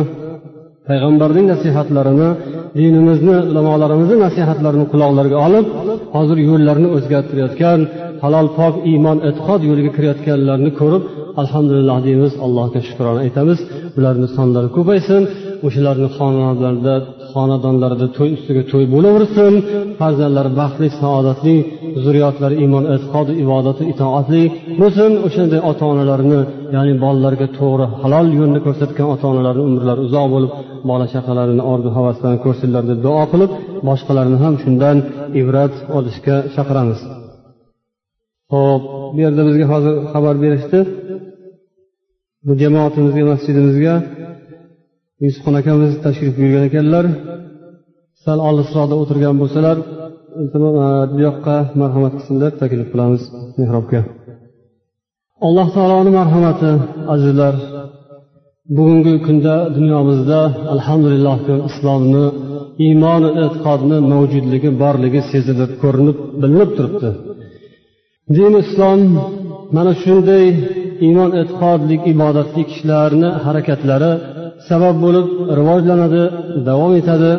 payg'ambarning 0.88 1.46
nasihatlarini 1.54 2.30
dinimizni 2.80 3.38
ulamolarimizni 3.52 4.18
nasihatlarini 4.26 4.86
quloqlariga 4.94 5.38
olib 5.48 5.66
hozir 6.16 6.38
yo'llarini 6.50 6.90
o'zgartirayotgan 6.98 7.80
halol 8.24 8.48
pok 8.60 8.74
iymon 8.92 9.18
e'tiqod 9.30 9.62
yo'liga 9.70 9.92
kirayotganlarni 9.96 10.72
ko'rib 10.80 11.04
alhamdulillah 11.42 11.98
deymiz 12.08 12.34
allohga 12.46 12.80
shukrona 12.88 13.20
aytamiz. 13.26 13.60
Ularni 13.98 14.28
sonlari 14.38 14.70
ko'paysin. 14.78 15.22
O'shalarni 15.68 16.08
xonadonlarida 16.18 16.96
xonadonlarida 17.34 18.08
to'y 18.18 18.30
ustiga 18.38 18.64
to'y 18.72 18.86
bo'laversin. 18.94 19.54
Farzandlari 20.00 20.52
baxtli 20.62 20.88
saodatli 21.02 21.56
zurriyotlari 22.04 22.56
iymon 22.64 22.84
e'tiqodi 22.94 23.34
ibodati 23.44 23.84
itoatli 23.94 24.44
bo'lsin. 24.82 25.12
O'shanday 25.28 25.62
ota 25.70 25.84
onalarni 25.94 26.40
ya'ni 26.76 26.94
bolalarga 27.04 27.48
to'g'ri 27.60 27.86
halol 28.02 28.28
yo'lni 28.40 28.60
ko'rsatgan 28.66 29.08
ota 29.14 29.26
onalarni 29.32 29.64
umrlari 29.70 30.02
uzoq 30.08 30.28
bo'lib 30.34 30.52
bola 30.90 31.06
chaqalarini 31.14 31.64
orzu 31.74 31.90
havaslarni 31.98 32.40
ko'rsinlar 32.46 32.84
deb 32.92 33.00
duo 33.06 33.24
qilib 33.32 33.52
boshqalarni 33.88 34.38
ham 34.44 34.54
shundan 34.64 34.98
ibrat 35.42 35.74
olishga 35.98 36.36
chaqiramiz. 36.56 37.00
Ho'p 38.54 38.84
bu 39.14 39.20
yerda 39.26 39.42
bizga 39.48 39.66
hozir 39.74 39.94
xabar 40.14 40.36
berishdi. 40.44 40.80
Bu 42.48 42.54
jamoatimizga 42.62 43.24
masjidimizga 43.32 43.94
yusufxon 45.24 45.56
akamiz 45.62 45.92
tashrif 46.06 46.34
buyurgan 46.38 46.64
ekanlar. 46.70 47.06
Sal 48.24 48.40
olisroqda 48.50 48.96
o'tirgan 49.02 49.36
bo'lsalar 49.42 49.78
e, 50.40 50.44
bu 51.14 51.20
yoqqa 51.28 51.56
marhamat 51.82 52.14
qilsinlar 52.18 52.52
taklif 52.62 52.88
qilamiz 52.94 53.24
mehrobga. 53.60 54.02
Alloh 55.48 55.68
taoloni 55.76 56.12
marhamati 56.20 56.72
azizlar. 57.14 57.56
Bugungi 58.78 59.16
kunda 59.26 59.56
dunyomizda 59.78 60.40
alhamdulillah 60.74 61.38
islomni 61.70 62.26
iymoni 62.86 63.30
e'tiqodni 63.44 63.98
mavjudligi 64.12 64.70
borligi 64.82 65.22
sezilib 65.32 65.72
ko'rinib 65.82 66.18
bilinib 66.42 66.70
turibdi. 66.78 67.10
Din 68.36 68.54
islom 68.64 69.02
mana 69.76 69.94
shunday 70.04 70.46
iymon 71.06 71.32
e'tiqodlik 71.42 72.02
ibodatli 72.14 72.62
kishilarni 72.70 73.30
harakatlari 73.46 74.12
sabab 74.70 74.96
bo'lib 75.04 75.28
rivojlanadi 75.60 76.24
davom 76.70 76.92
etadi. 77.02 77.32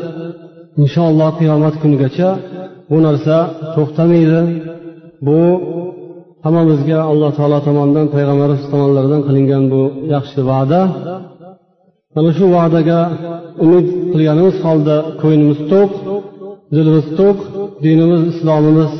Inshaalloh 0.82 1.30
qiyomat 1.40 1.74
kunigacha 1.82 2.28
bu 2.90 2.98
narsa 3.06 3.36
to'xtamaydi. 3.74 4.40
Bu 5.26 5.40
hammamizga 6.44 6.98
alloh 7.10 7.30
taolo 7.38 7.58
tomonidan 7.66 8.06
payg'ambarimiz 8.14 8.64
tomonlaridan 8.72 9.20
qilingan 9.26 9.64
bu 9.72 9.82
yaxshi 10.14 10.40
va'da. 10.50 10.80
Mana 12.14 12.30
shu 12.38 12.46
va'daga 12.56 13.00
umid 13.64 13.86
qilganimiz 14.12 14.56
holda 14.66 14.96
ko'nglimiz 15.22 15.60
to'q 15.72 15.90
dilimiz 16.74 17.06
to'q 17.18 17.36
dinimiz 17.84 18.22
islomimiz 18.32 18.92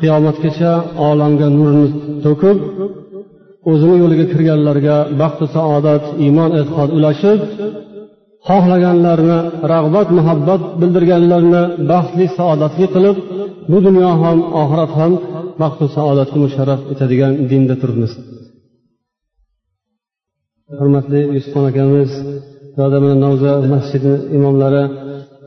qiyomatgacha 0.00 0.72
olamga 1.08 1.46
nurini 1.56 1.88
to'kib 2.24 2.58
o'zini 3.70 3.96
yo'liga 4.02 4.26
kirganlarga 4.32 4.96
baxtu 5.20 5.44
saodat 5.56 6.04
iymon 6.24 6.50
e'tiqod 6.60 6.90
ulashib 6.98 7.40
xohlaganlarni 8.48 9.38
rag'bat 9.72 10.08
muhabbat 10.18 10.62
bildirganlarni 10.80 11.62
baxtli 11.90 12.26
saodatli 12.38 12.86
qilib 12.94 13.16
bu 13.70 13.78
dunyo 13.86 14.10
ham 14.22 14.38
oxirat 14.62 14.92
ham 14.98 15.12
baxtu 15.62 15.84
saodatga 15.96 16.38
musharraf 16.44 16.80
etadigan 16.92 17.32
dinda 17.50 17.74
turibmiz. 17.80 18.12
Hurmatli 20.78 21.20
yusufxon 21.36 21.64
akamiz 21.70 22.10
yoda 22.78 22.96
mana 23.02 23.16
navza 23.24 23.52
masjidi 23.72 24.14
imomlari 24.36 24.84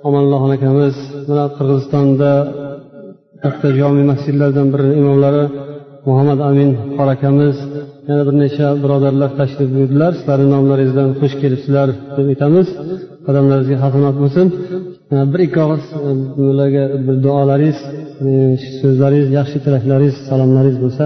omonillohxon 0.07 0.51
akamiz 0.57 0.95
mana 1.29 1.45
qirg'izistonda 1.57 2.31
katta 3.43 3.67
jomiy 3.79 4.05
masjidlardan 4.11 4.67
birini 4.73 4.95
imomlari 5.01 5.43
muhammad 6.07 6.39
amin 6.49 6.69
qor 6.97 7.07
akamiz 7.15 7.55
yana 8.08 8.22
bir 8.28 8.34
necha 8.42 8.66
birodarlar 8.82 9.30
tashrif 9.40 9.68
buyurdilar 9.74 10.12
sizlarni 10.18 10.48
nomlaringizdan 10.54 11.08
xush 11.20 11.34
kelibsizlar 11.42 11.88
deb 12.16 12.26
aytamiz 12.32 12.68
qadamlaringizga 13.26 13.78
hasanat 13.84 14.16
bo'lsin 14.22 14.46
bir 15.32 15.40
ikki 15.46 15.58
og'iz 15.66 15.84
ularga 16.52 16.84
bir 17.06 17.16
duolaringiz 17.24 17.78
so'zlaringiz 18.80 19.30
yaxshi 19.38 19.58
tilaklaringiz 19.64 20.16
salomlaringiz 20.28 20.78
bo'lsa 20.84 21.04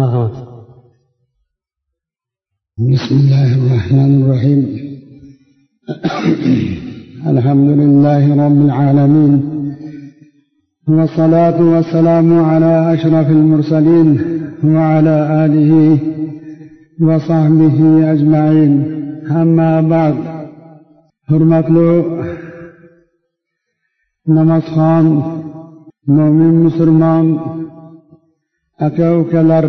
marhamat 0.00 0.34
بسم 2.94 3.14
الله 3.22 3.48
الرحمن 3.60 4.10
الرحيم 4.20 4.60
الحمد 7.32 7.70
لله 7.80 8.24
رب 8.44 8.60
العالمين 8.68 9.53
والصلاة 10.87 11.61
والسلام 11.61 12.43
على 12.45 12.93
أشرف 12.93 13.29
المرسلين 13.29 14.09
وعلى 14.63 15.45
آله 15.45 15.99
وصحبه 17.01 17.77
أجمعين. 18.13 18.73
أما 19.31 19.81
بعد 19.81 20.15
حرمة 21.29 21.67
له 21.69 22.23
نماز 24.27 24.61
خان 24.61 25.05
مؤمن 26.07 26.53
مسلمان 26.65 27.39
ukalar 29.21 29.65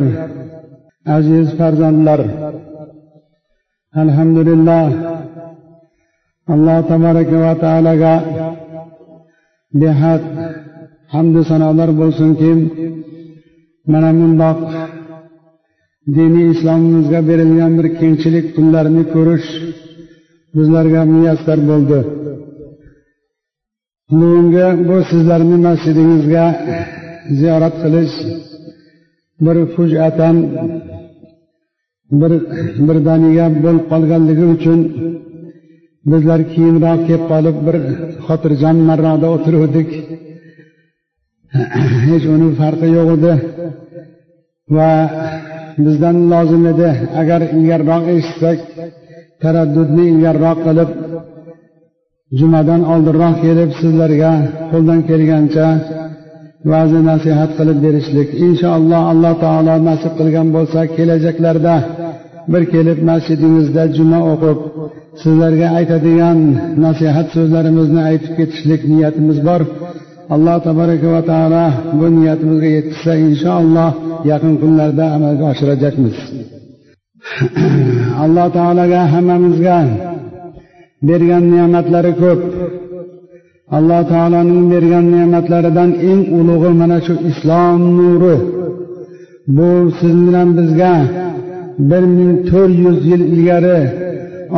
aziz 1.16 1.46
farzandlar 1.58 2.20
alhamdulillah 4.02 4.86
alloh 6.54 6.78
tabaraka 6.90 7.36
va 7.44 7.52
taologa 7.64 8.14
behad 9.80 10.22
hamdu 11.14 11.40
sanolar 11.50 11.90
bo'lsinki 12.00 12.50
mana 13.92 14.10
bundoq 14.20 14.58
diniy 16.16 16.46
islomimizga 16.54 17.20
berilgan 17.30 17.72
bir 17.78 17.86
kengchilik 18.00 18.46
kunlarini 18.56 19.04
ko'rish 19.14 19.48
bizlarga 20.56 21.02
muyassar 21.12 21.58
bo'ldi. 21.70 21.98
Bugungi 24.18 24.66
bu 24.88 24.96
sizlarni 25.10 25.56
masjidingizga 25.66 26.44
ziyorat 27.38 27.74
qilish 27.82 28.14
bir 29.44 29.56
fujatan 29.74 30.36
bir 32.20 32.32
birdaniga 32.88 33.46
bo'lib 33.64 33.84
qolganligi 33.92 34.46
uchun 34.54 34.80
bizlar 36.10 36.40
keyinroq 36.52 37.00
kelib 37.08 37.24
qolib 37.32 37.56
bir 37.66 37.76
xotirjam 38.26 38.76
marrada 38.88 39.26
o'tiruvdik. 39.36 39.90
hech 42.08 42.24
uni 42.34 42.48
farqi 42.60 42.88
yo'q 42.96 43.08
edi. 43.16 43.32
Va 44.76 44.92
bizdan 45.84 46.16
lozim 46.32 46.64
edi. 46.72 46.90
Agar 47.20 47.40
ilgariroq 47.56 48.04
eshitsak 48.16 48.58
taraddudni 49.42 50.04
ilgariroq 50.12 50.58
qilib 50.66 50.90
jumadan 52.38 52.82
oldinroq 52.92 53.36
kelib 53.44 53.70
sizlarga 53.80 54.32
qo'ldan 54.70 55.00
kelgancha 55.10 55.66
va'zi 56.70 57.00
nasihat 57.10 57.50
qilib 57.58 57.78
berishlik. 57.86 58.28
Inshaalloh 58.46 59.02
alloh 59.12 59.34
taolo 59.44 59.74
nasib 59.88 60.12
qilgan 60.20 60.48
bo'lsa 60.56 60.80
kelajaklarda 60.96 61.76
bir 62.52 62.62
kelib 62.74 62.98
masjidingizda 63.10 63.82
juma 63.96 64.20
o'qib 64.32 64.58
sizlarga 65.22 65.68
aytadigan 65.78 66.38
nasihat 66.84 67.26
so'zlarimizni 67.36 68.00
aytib 68.10 68.32
ketishlik 68.38 68.80
niyatimiz 68.92 69.38
bor. 69.48 69.62
Alloh 70.34 70.56
tabaraka 70.66 71.08
va 71.14 71.22
taolo 71.30 71.64
bu 71.98 72.06
niyatimizga 72.16 72.68
yetkazsa 72.76 73.12
inshaalloh 73.26 73.90
yaqin 74.30 74.54
kunlarda 74.62 75.04
amalga 75.16 75.44
oshirajakmiz 75.52 76.16
alloh 78.24 78.46
taologa 78.56 79.00
hammamizga 79.12 79.78
bergan 81.08 81.44
ne'matlari 81.52 82.12
ko'p. 82.22 82.40
Alloh 83.76 84.02
taoloning 84.12 84.64
bergan 84.72 85.06
ne'matlaridan 85.14 85.90
eng 86.10 86.22
ulug'i 86.38 86.72
mana 86.80 86.98
shu 87.06 87.14
islom 87.30 87.80
nuri. 87.96 88.36
Bu 89.56 89.70
siz 89.98 90.14
bilan 90.26 90.48
bizga 90.58 90.94
bir 91.90 92.04
ming 92.16 92.32
to'rt 92.48 92.74
yuz 92.84 92.98
yil 93.10 93.22
ilgari 93.34 93.80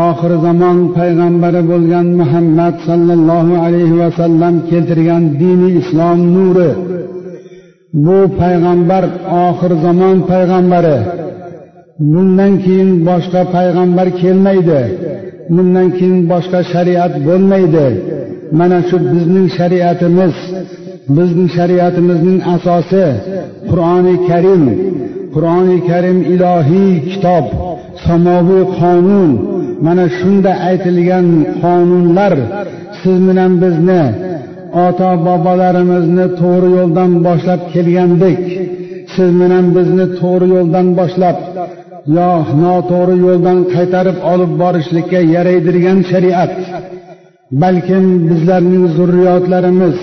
oxir 0.07 0.33
zamon 0.45 0.79
payg'ambari 0.97 1.63
bo'lgan 1.71 2.07
muhammad 2.21 2.75
sollallohu 2.89 3.55
alayhi 3.65 3.97
vasallam 4.03 4.55
keltirgan 4.71 5.23
dini 5.41 5.69
islom 5.81 6.19
nuri. 6.35 6.71
Bu 8.05 8.19
payg'ambar 8.41 9.05
oxir 9.47 9.73
zamon 9.85 10.17
payg'ambari. 10.31 10.99
Bundan 12.13 12.53
keyin 12.65 12.91
boshqa 13.09 13.43
payg'ambar 13.57 14.09
kelmaydi. 14.21 14.81
Bundan 15.55 15.89
keyin 15.99 16.21
boshqa 16.33 16.61
shariat 16.73 17.13
bo'lmaydi. 17.27 17.87
Mana 18.59 18.79
shu 18.89 18.97
bizning 19.13 19.47
shariatimiz 19.59 20.35
bizning 21.17 21.49
shariatimizning 21.57 22.39
asosi 22.55 23.07
qur'oni 23.71 24.17
karim. 24.29 24.63
Qur'oni 25.35 25.79
karim 25.91 26.19
ilohiy 26.35 26.93
kitob 27.11 27.45
samoviy 28.05 28.65
qonun. 28.79 29.31
Mana 29.87 30.05
shunda 30.19 30.53
aytilgan 30.69 31.27
qonunlar 31.63 32.35
siz 33.01 33.19
bilan 33.29 33.53
bizni 33.63 34.03
ota 34.87 35.11
bobolarimizni 35.27 36.27
to'g'ri 36.41 36.69
yo'ldan 36.79 37.13
boshlab 37.27 37.61
kelgandek 37.75 38.41
siz 39.15 39.31
bilan 39.41 39.67
bizni 39.77 40.07
to'g'ri 40.21 40.47
yo'ldan 40.55 40.87
boshlab 40.99 41.39
yo 42.17 42.31
noto'g'ri 42.63 43.17
yo'ldan 43.27 43.59
qaytarib 43.75 44.19
olib 44.33 44.53
borishlikka 44.63 45.21
yaraydirgan 45.35 45.99
shariat. 46.11 46.53
Balkim 47.63 48.05
bizlarning 48.29 48.85
zurriyotlarimiz 48.97 49.99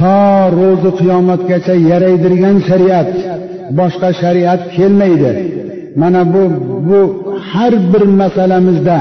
to 0.00 0.18
ro'zi 0.58 0.90
qiyomatgacha 1.00 1.74
yaraydirgan 1.90 2.56
shariat 2.68 3.10
boshqa 3.78 4.08
shariat 4.20 4.62
kelmaydi. 4.76 5.30
Mana 6.00 6.20
bu 6.34 6.42
bu 6.88 7.00
har 7.56 7.72
bir 7.92 8.04
masalamizda 8.22 8.98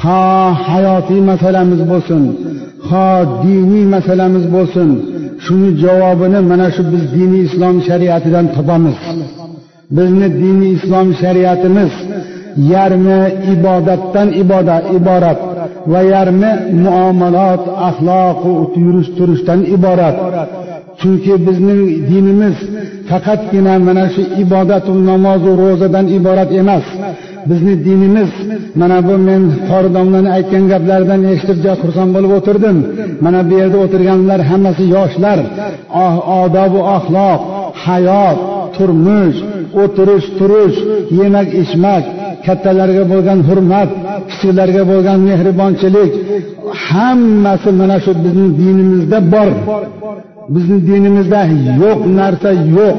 ho 0.00 0.22
hayotiy 0.68 1.20
masalamiz 1.30 1.80
bo'lsin 1.90 2.22
ho 2.88 3.06
diniy 3.44 3.84
masalamiz 3.94 4.44
bo'lsin 4.56 4.90
shuni 5.44 5.70
javobini 5.82 6.40
mana 6.50 6.68
shu 6.74 6.82
biz 6.92 7.04
diniy 7.16 7.42
islom 7.48 7.76
shariatidan 7.88 8.46
topamiz. 8.56 8.98
Bizni 9.96 10.28
diniy 10.42 10.72
islom 10.78 11.08
shariatimiz 11.22 11.92
yarmi 12.72 13.20
ibodatdan 13.54 14.28
ibodat 14.42 14.84
iborat 14.98 15.40
va 15.92 16.00
yarmi 16.14 16.52
muomalat 16.84 17.62
axloqu 17.88 18.52
yurish 18.84 19.10
turishdan 19.16 19.60
iborat. 19.76 20.16
Chunki 21.00 21.34
bizning 21.46 21.82
dinimiz 22.10 22.56
faqatgina 23.08 23.74
mana 23.86 24.04
shu 24.14 24.22
ibodatu 24.42 24.92
namozu 25.08 25.50
ro'zadan 25.62 26.06
iborat 26.18 26.50
emas. 26.60 26.86
Bizni 27.48 27.74
dinimiz 27.86 28.30
mana 28.80 28.98
bu 29.08 29.14
men 29.28 29.42
qori 29.68 29.88
domlani 29.96 30.30
aytgan 30.36 30.64
gaplaridan 30.72 31.20
eshitib 31.32 31.58
juda 31.62 31.74
xursand 31.82 32.10
bo'lib 32.16 32.32
o'tirdim. 32.38 32.76
Mana 33.24 33.40
bu 33.48 33.54
yerda 33.60 33.78
o'tirganlar 33.84 34.40
hammasi 34.50 34.84
yoshlar. 34.96 35.38
Ah, 36.04 36.16
odobu 36.42 36.80
axloq 36.96 37.40
hayot 37.84 38.38
turmush 38.76 39.38
o'tirish 39.82 40.26
turish 40.38 40.76
yemak 41.20 41.48
ichmak 41.62 42.04
kattalarga 42.46 43.04
bo'lgan 43.12 43.38
hurmat 43.48 43.90
kichiklarga 44.30 44.82
bo'lgan 44.90 45.18
mehribonchilik 45.28 46.12
hammasi 46.86 47.70
mana 47.80 47.96
shu 48.04 48.12
bizning 48.24 48.50
dinimizda 48.60 49.18
bor. 49.34 49.48
Bizni 50.54 50.78
dinimizda 50.90 51.40
yo'q 51.82 52.00
narsa 52.18 52.50
yo'q. 52.76 52.96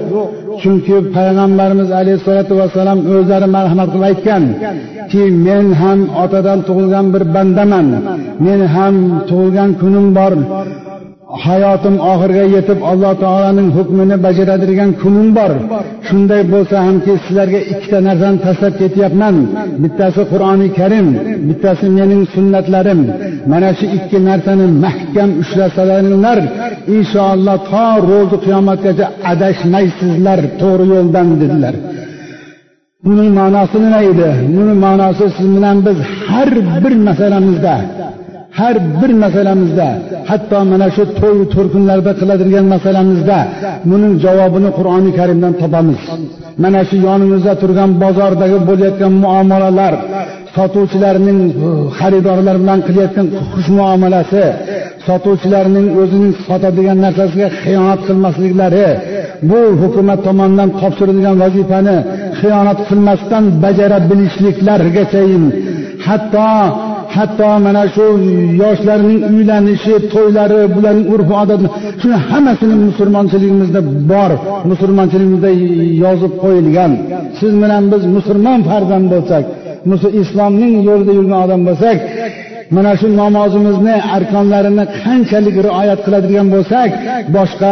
Chunki 0.62 0.98
payg'ambarimiz 1.16 1.90
alayhissalotu 2.00 2.54
vassalam 2.62 3.00
o'zlari 3.16 3.48
marhamat 3.56 3.90
qilib 3.94 4.06
aytganki 4.12 5.24
men 5.48 5.66
ham 5.82 6.00
otadan 6.24 6.60
tug'ilgan 6.68 7.06
bir 7.14 7.24
bandaman. 7.36 7.88
Men 8.46 8.60
ham 8.76 8.96
tug'ilgan 9.30 9.70
kunim 9.82 10.08
bor. 10.18 10.34
Hayotim 11.44 11.96
oxiriga 12.12 12.46
yetib 12.56 12.80
alloh 12.92 13.14
taoloning 13.24 13.70
hukmini 13.78 14.18
bajaradigan 14.26 14.92
kunim 15.02 15.30
bor. 15.38 15.52
Shunday 16.08 16.42
bo'lsa 16.54 16.76
hamki 16.88 17.14
sizlarga 17.24 17.60
ikkita 17.72 18.00
narsani 18.08 18.38
tashlab 18.46 18.74
ketyapman. 18.82 19.36
Bittasi 19.84 20.22
qur'oni 20.32 20.68
karim 20.80 21.08
bittasi 21.50 21.88
mening 21.98 22.24
sunnatlarim. 22.34 23.02
Mana 23.52 23.70
shu 23.78 23.86
ikki 23.98 24.18
narsani 24.30 24.66
mahkam 24.86 25.30
ushlasalaringlar 25.42 26.40
inshaalloh 26.96 27.58
to 27.72 27.88
ro'zi 28.10 28.38
qiyomatgacha 28.46 29.06
adashmaysizlar 29.32 30.40
to'g'ri 30.62 30.86
yo'ldan 30.94 31.28
dedilar. 31.42 31.76
Buning 33.06 33.32
ma'nosi 33.40 33.78
nima 33.84 34.00
edi? 34.12 34.30
Buni 34.56 34.74
ma'nosi 34.86 35.26
siz 35.38 35.48
bilan 35.56 35.78
biz 35.86 35.98
har 36.30 36.50
bir 36.84 36.94
masalamizda 37.08 37.76
har 38.60 38.76
bir 39.00 39.12
masalamizda 39.24 39.88
hatto 40.30 40.58
mana 40.72 40.88
shu 40.96 41.04
to'y 41.20 41.40
to'rkunlarda 41.54 42.12
qiladigan 42.20 42.66
masalamizda 42.74 43.38
buning 43.90 44.14
javobini 44.26 44.70
qur'oni 44.78 45.12
karimdan 45.20 45.54
topamiz. 45.62 46.02
Mana 46.64 46.82
shu 46.90 46.96
yonimizda 47.08 47.54
turgan 47.62 47.92
bozordagi 48.04 48.58
bo'layotgan 48.70 49.14
muomalalar 49.24 49.94
sotuvchilarning 50.56 51.40
e, 51.68 51.70
xaridorlar 52.00 52.56
bilan 52.64 52.80
qilayotgan 52.88 53.28
xush 53.54 53.70
muomalasi 53.80 54.44
sotuvchilarning 55.08 55.88
o'zining 56.02 56.34
sotadigan 56.48 56.98
narsasiga 57.06 57.48
xiyonat 57.62 58.02
qilmasliklari 58.08 58.88
bu 59.50 59.60
hukumat 59.82 60.20
tomonidan 60.28 60.70
topshirilgan 60.82 61.36
vazifani 61.44 61.98
xiyonat 62.40 62.80
qilmasdan 62.90 63.44
bajara 63.64 63.98
bilishliklargachayin 64.10 65.44
hatto 66.08 66.50
hatto 67.16 67.50
mana 67.66 67.84
shu 67.96 68.06
yoshlarning 68.64 69.20
uylanishi 69.32 69.96
to'ylari 70.14 70.62
bularning 70.76 71.08
urf 71.14 71.30
odati 71.42 71.66
shuni 72.02 72.18
hammasini 72.30 72.76
musulmonchiligimizda 72.88 73.82
bor 74.12 74.32
musulmonchiligimizda 74.72 75.50
yozib 76.04 76.34
qo'yilgan. 76.44 76.92
Siz 77.40 77.52
bilan 77.64 77.84
biz 77.92 78.04
musulmon 78.16 78.60
farzand 78.70 79.06
bo'lsak 79.14 79.44
islomning 80.22 80.74
yo'lida 80.88 81.14
yurgan 81.18 81.40
odam 81.46 81.62
bo'lsak 81.68 81.98
mana 82.76 82.92
shu 83.00 83.08
namozimizni 83.22 83.96
arkonlarini 84.16 84.86
qanchalik 85.04 85.56
rioyat 85.68 86.00
qiladigan 86.06 86.48
bo'lsak 86.56 86.90
boshqa 87.36 87.72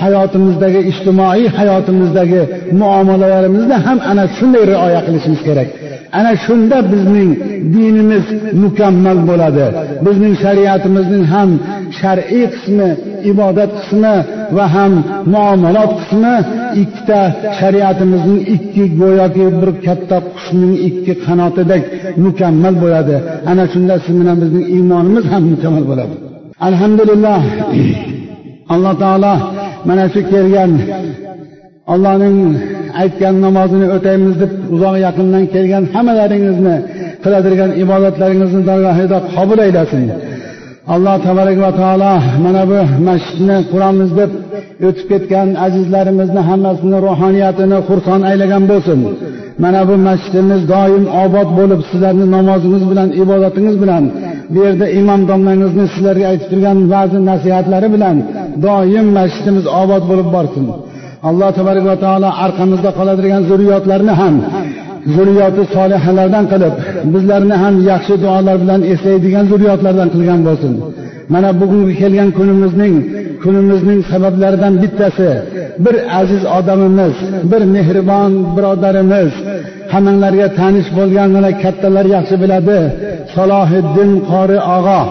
hayotimizdagi 0.00 0.80
ijtimoiy 0.90 1.44
hayotimizdagi 1.58 2.40
muomalalarimizni 2.80 3.76
ham 3.86 3.98
ana 4.10 4.24
shunday 4.36 4.64
rioya 4.72 5.00
qilishimiz 5.06 5.40
kerak. 5.48 5.68
Ana 6.18 6.32
shunda 6.44 6.78
bizning 6.92 7.30
dinimiz 7.74 8.24
mukammal 8.62 9.18
bo'ladi. 9.30 9.66
Bizning 10.06 10.34
shariatimizning 10.44 11.24
ham 11.34 11.50
shar'iy 12.00 12.44
qismi 12.54 12.88
ibodat 13.30 13.70
qismi 13.78 14.14
va 14.56 14.64
ham 14.76 14.92
muomalot 15.34 15.92
qismi 16.00 16.34
ikkita 16.82 17.20
shariatimizning 17.60 18.40
ikki 18.54 18.84
go'yoki 19.00 19.46
bir 19.60 19.70
katta 19.86 20.16
qushning 20.32 20.74
ikki 20.88 21.12
qanotidek 21.26 21.82
mukammal 22.24 22.74
bo'ladi. 22.82 23.16
Ana 23.50 23.64
shunda 23.72 23.94
siz 24.04 24.14
bilan 24.20 24.36
bizning 24.42 24.64
iymonimiz 24.74 25.24
ham 25.32 25.42
mukammal 25.52 25.84
bo'ladi. 25.90 26.14
Alhamdulillah. 26.68 27.40
Alloh 28.74 28.94
taolo 29.02 29.34
mana 29.88 30.04
shu 30.12 30.20
kelgan 30.32 30.72
allohning 31.92 32.36
aytgan 33.02 33.34
namozini 33.46 33.86
o'taymiz 33.96 34.34
deb 34.42 34.52
uzoq 34.74 34.94
yaqindan 35.06 35.44
kelgan 35.54 35.84
hammalaringizni 35.94 36.76
qiladirgan 37.24 37.70
ibodatlaringizni 37.82 38.62
dargohida 38.70 39.18
qabul 39.34 39.58
aylasin. 39.66 40.04
Alloh 40.94 41.16
tabarak 41.26 41.58
va 41.64 41.70
taolo 41.80 42.12
mana 42.44 42.62
bu 42.70 42.80
masjidni 43.08 43.58
quramiz 43.72 44.10
deb 44.20 44.30
o'tib 44.88 45.06
ketgan 45.12 45.48
azizlarimizni 45.66 46.42
hammasini 46.48 46.98
ruhoniyatini 47.06 47.78
xursand 47.88 48.22
aylagan 48.30 48.64
bo'lsin. 48.70 49.00
Mana 49.64 49.82
bu 49.88 49.94
masjidimiz 50.08 50.60
doim 50.74 51.04
obod 51.24 51.48
bo'lib 51.58 51.80
sizlarni 51.90 52.26
namozingiz 52.36 52.84
bilan 52.90 53.08
ibodatingiz 53.22 53.76
bilan 53.82 54.04
bu 54.52 54.58
yerda 54.66 54.86
imom 55.00 55.20
domlangizni 55.30 55.86
sizlarga 55.94 56.26
aytib 56.30 56.48
turgan 56.52 56.78
ba'zi 56.94 57.18
nasihatlari 57.30 57.88
bilan 57.94 58.16
doim 58.66 59.06
masjidimiz 59.18 59.64
obod 59.82 60.02
bo'lib 60.10 60.28
borsin. 60.36 60.66
Alloh 61.22 61.50
tabaraka 61.58 61.88
va 61.92 61.96
taolo 62.04 62.30
orqamizda 62.44 62.90
qoladigan 62.98 63.42
zurriyotlarni 63.50 64.14
ham 64.20 64.34
zurriyoti 65.14 65.62
solihalardan 65.74 66.44
qilib 66.52 66.74
bizlarni 67.12 67.56
ham 67.62 67.74
yaxshi 67.90 68.14
duolar 68.24 68.56
bilan 68.62 68.80
eslaydigan 68.92 69.44
zurriyotlardan 69.50 70.08
qilgan 70.14 70.40
bo'lsin. 70.48 70.74
Mana 71.32 71.50
bugungi 71.60 71.94
kelgan 72.00 72.30
kunimizning 72.38 72.94
kunimizning 73.44 74.00
sabablaridan 74.10 74.74
bittasi 74.82 75.30
bir 75.84 75.96
aziz 76.20 76.42
odamimiz 76.58 77.14
bir 77.50 77.62
mehribon 77.74 78.32
birodarimiz 78.56 79.30
hammanglarga 79.92 80.48
tanish 80.58 80.88
bo'lgan 80.98 81.28
mana 81.36 81.50
kattalar 81.62 82.06
yaxshi 82.16 82.36
biladi. 82.42 82.78
Salohiddin 83.34 84.10
qori 84.30 84.58
og'a 84.76 85.02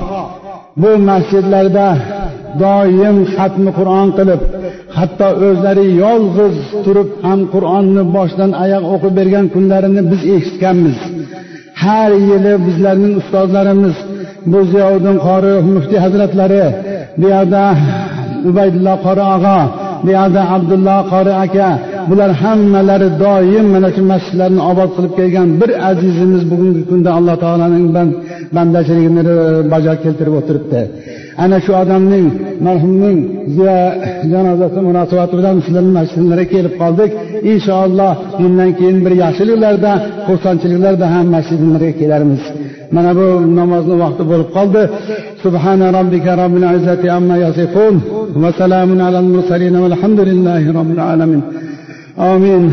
bu 0.82 0.92
masjidlarda 1.10 1.88
doim 2.64 3.18
xatmi 3.36 3.72
qur'on 3.80 4.08
qilib 4.18 4.42
hatto 4.98 5.28
o'zlari 5.48 5.86
yolg'iz 6.04 6.56
turib 6.86 7.10
ham 7.26 7.40
qur'onni 7.54 8.04
boshdan 8.16 8.52
oyoq 8.64 8.84
o'qib 8.94 9.14
bergan 9.20 9.46
kunlarini 9.56 10.02
biz 10.12 10.22
eshitganmiz. 10.36 10.98
Har 11.84 12.12
yili 12.30 12.54
bizlarning 12.68 13.14
ustozlarimiz 13.22 13.96
bu 14.52 14.60
ziyoviddin 14.72 15.18
qori 15.28 15.54
muftiy 15.74 16.00
hazratlari 16.06 16.64
bu 17.20 17.26
yoqda 17.36 17.64
ubaydulla 18.50 18.94
qori 19.06 19.24
og'a 19.36 19.60
bu 20.06 20.10
yoqda 20.18 20.42
abdulloh 20.56 21.00
qori 21.14 21.34
aka 21.46 21.70
bular 22.10 22.32
hammalari 22.42 23.10
doim 23.24 23.66
mana 23.76 23.90
shu 23.96 24.02
masjidlarni 24.12 24.62
obod 24.72 24.90
qilib 24.96 25.14
kelgan 25.20 25.48
bir 25.62 25.70
azizimiz 25.90 26.44
bugungi 26.52 26.82
kunda 26.90 27.10
alloh 27.18 27.36
taoloning 27.44 27.86
bandachiligini 28.56 29.22
bajo 29.74 29.94
keltirib 30.04 30.34
o'tiribdi. 30.40 30.82
Ana 31.44 31.58
shu 31.66 31.72
odamning 31.82 32.28
marhumning 32.68 33.20
janozasi 34.32 34.80
munosabati 34.90 35.34
bilan 35.40 35.56
sizlarni 35.66 35.92
masjidlariga 36.00 36.52
kelib 36.54 36.74
qoldik 36.82 37.12
inshaalloh 37.52 38.14
bundan 38.42 38.70
keyin 38.80 38.98
bir 39.06 39.14
yaxshiliklarda 39.24 39.92
xursandchiliklarda 40.28 41.06
ham 41.14 41.26
masjidlarga 41.36 41.92
kelarmiz 42.02 42.44
mana 42.96 43.12
bu 43.20 43.28
namozni 43.60 43.96
vaqti 44.04 44.24
bo'lib 44.32 44.50
qoldi 44.58 44.82
subhana 45.44 45.88
robbika 45.98 46.32
robbil 46.42 46.66
izzati 46.78 47.08
amma 47.18 47.36
yasifun 47.46 47.96
va 48.42 48.50
salamun 48.60 49.00
alal 49.08 49.28
mursalin 49.36 49.76
valhamdulillahi 49.84 50.68
robbil 50.78 51.02
alamin 51.12 51.42
omin 52.32 52.64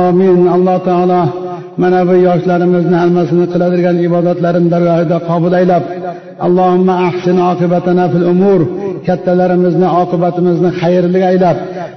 omin 0.00 0.38
alloh 0.54 0.76
taolo 0.88 1.22
mana 1.80 2.00
bu 2.08 2.14
yoshlarimizni 2.28 2.96
hammasini 3.02 3.46
qiladigan 3.52 3.96
ibodatlarini 4.08 4.68
dargohida 4.74 5.16
qabul 5.30 5.52
aylab 5.60 5.84
allohimma 6.46 6.94
ahsin 7.08 7.36
oqibatana 7.50 8.04
fil 8.12 8.26
umur 8.34 8.60
kattalarimizni 9.06 9.88
oqibatimizni 10.02 10.70
xayrli 10.80 11.20
aylab 11.30 11.56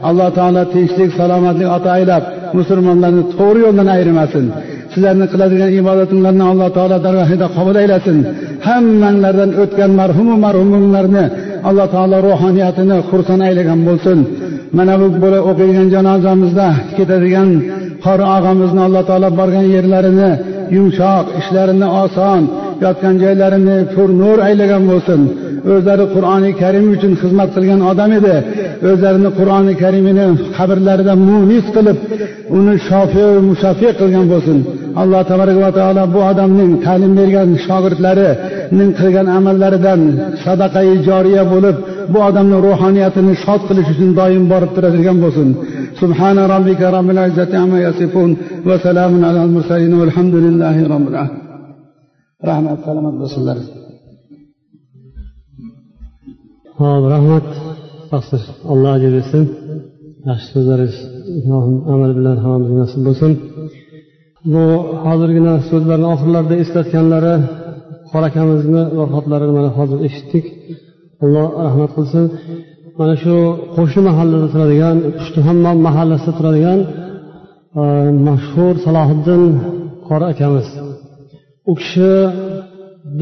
alloh 0.10 0.30
taolo 0.38 0.64
tinchlik 0.74 1.12
salomatlik 1.20 1.70
ato 1.78 1.90
aylab 1.98 2.24
musulmonlarni 2.58 3.24
to'g'ri 3.38 3.60
yo'ldan 3.66 3.88
ayirmasin 3.96 4.46
sizlarni 4.96 5.26
qiladigan 5.34 5.72
ibodatinglarni 5.80 6.44
alloh 6.52 6.70
taolo 6.78 6.98
dargohida 7.08 7.48
qabul 7.58 7.76
aylasin. 7.84 8.18
Hammanglardan 8.68 9.52
o'tgan 9.64 9.92
marhumu 10.00 10.36
marhumlarni 10.46 11.26
alloh 11.70 11.88
taolo 11.96 12.18
ruhoniyatini 12.28 12.98
xursand 13.10 13.42
aylagan 13.48 13.80
bo'lsin. 13.88 14.18
Mana 14.78 14.94
bu 15.02 15.08
bo'lib 15.24 15.44
o'qiydigan 15.50 15.88
janozamizda 15.96 16.68
ketadigan 16.98 17.50
qori 18.06 18.26
og'amizni 18.36 18.82
alloh 18.88 19.04
taolo 19.10 19.30
borgan 19.40 19.66
yerlarini 19.76 20.30
yumshoq 20.76 21.26
ishlarini 21.40 21.88
oson 22.04 22.42
yotgan 22.84 23.16
joylarini 23.24 23.78
pur 23.94 24.10
nur 24.22 24.38
aylagan 24.48 24.84
bo'lsin 24.92 25.22
o'zlari 25.74 26.06
qur'oni 26.16 26.52
karim 26.62 26.86
uchun 26.96 27.14
xizmat 27.22 27.50
qilgan 27.56 27.82
odam 27.92 28.12
edi 28.20 28.36
o'zlarini 28.90 29.30
qur'oni 29.40 29.74
karimini 29.84 30.28
qabrlarida 30.58 31.14
munis 31.30 31.66
qilib 31.76 31.98
uni 32.58 32.76
shofi 32.88 33.26
mushafi 33.50 33.90
qilgan 34.00 34.26
bo'lsin 34.34 34.58
alloh 35.02 35.22
tabaraka 35.32 35.60
va 35.66 35.72
taolo 35.80 36.04
bu 36.16 36.20
odamning 36.32 36.72
ta'lim 36.86 37.14
bergan 37.20 37.50
shogirdlarining 37.66 38.92
qilgan 39.00 39.28
amallaridan 39.38 40.02
sadaqai 40.44 40.90
joriya 41.08 41.44
bo'lib 41.54 41.78
bu 42.14 42.20
odamni 42.28 42.58
ruhoniyatini 42.68 43.34
shod 43.44 43.62
qilish 43.68 43.90
uchun 43.94 44.10
doim 44.20 44.44
borib 44.52 44.72
turadigan 44.76 45.18
bo'lsin 45.24 45.48
سبحان 46.03 46.39
ربك 46.55 46.81
رب 46.97 47.09
العزة 47.11 47.53
عما 47.63 47.79
يصفون 47.87 48.31
وسلام 48.69 49.13
على 49.29 49.41
المرسلين 49.45 49.93
والحمد 50.01 50.35
لله 50.35 50.77
رب 50.95 51.09
العالمين 51.13 51.51
rahmat 52.49 52.79
salomat 52.87 53.15
bo'lsinlar 53.23 53.59
hop 56.81 57.03
rahmat 57.15 57.47
taqsir 58.13 58.43
alloh 58.73 58.91
ajr 58.97 59.11
bersin 59.17 59.45
yaxshi 60.29 60.49
so'zlaringiz 60.55 60.97
amal 61.95 62.11
bilan 62.19 62.37
hammamizga 62.43 62.77
nasib 62.83 63.01
bo'lsin 63.09 63.33
bu 64.53 64.65
hozirgina 65.07 65.55
so'zlarni 65.71 66.07
oxirlarida 66.15 66.55
eslatganlari 66.63 67.35
qor 68.11 68.23
akamizni 68.31 68.83
vafotlarini 68.99 69.53
mana 69.59 69.71
hozir 69.79 69.99
eshitdik 70.09 70.45
alloh 71.25 71.47
rahmat 71.67 71.91
qilsin 71.97 72.25
Mana 73.00 73.16
shu 73.24 73.36
qo'shni 73.76 74.02
mahallada 74.10 74.48
turadigan 74.54 74.98
pushtihammom 75.18 75.78
mahallasida 75.88 76.34
turadigan 76.40 76.80
e, 77.82 77.84
mashhur 78.28 78.74
salohiddin 78.86 79.42
qori 80.08 80.26
akamiz. 80.34 80.68
U 81.72 81.74
kishi 81.80 82.14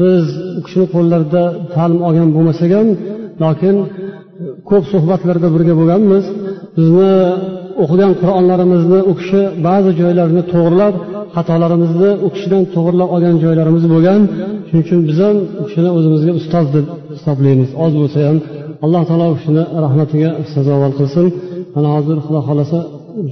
biz 0.00 0.24
u 0.58 0.60
kishini 0.64 0.86
qo'llarida 0.94 1.42
ta'lim 1.74 2.00
olgan 2.08 2.28
bo'lmasak 2.36 2.70
ham 2.76 2.88
lokin 3.42 3.76
ko'p 4.70 4.84
suhbatlarda 4.92 5.48
birga 5.54 5.74
bo'lganmiz. 5.80 6.24
Bizni 6.76 7.12
o'qigan 7.82 8.12
qur'onlarimizni 8.20 9.00
u 9.10 9.12
kishi 9.20 9.40
ba'zi 9.66 9.90
joylarini 10.00 10.42
to'g'irlab 10.52 10.94
xatolarimizni 11.36 12.10
u 12.26 12.28
kishidan 12.34 12.62
to'g'irlab 12.74 13.08
olgan 13.14 13.36
joylarimiz 13.44 13.84
bo'lgan. 13.94 14.20
Shuning 14.66 14.82
uchun 14.86 15.00
biz 15.08 15.18
ham 15.24 15.36
u 15.60 15.62
kishini 15.68 15.90
o'zimizga 15.98 16.32
ustoz 16.40 16.66
deb 16.76 16.86
hisoblaymiz. 17.16 17.70
Oz 17.84 17.92
bo'lsa 18.00 18.18
ham 18.28 18.38
alloh 18.84 19.02
taolo 19.08 19.26
u 19.32 19.34
kishini 19.38 19.62
rahmatiga 19.84 20.30
sazovor 20.52 20.92
qilsin. 20.98 21.26
Mana 21.74 21.88
hozir 21.96 22.16
xudo 22.24 22.40
xohlasa 22.48 22.78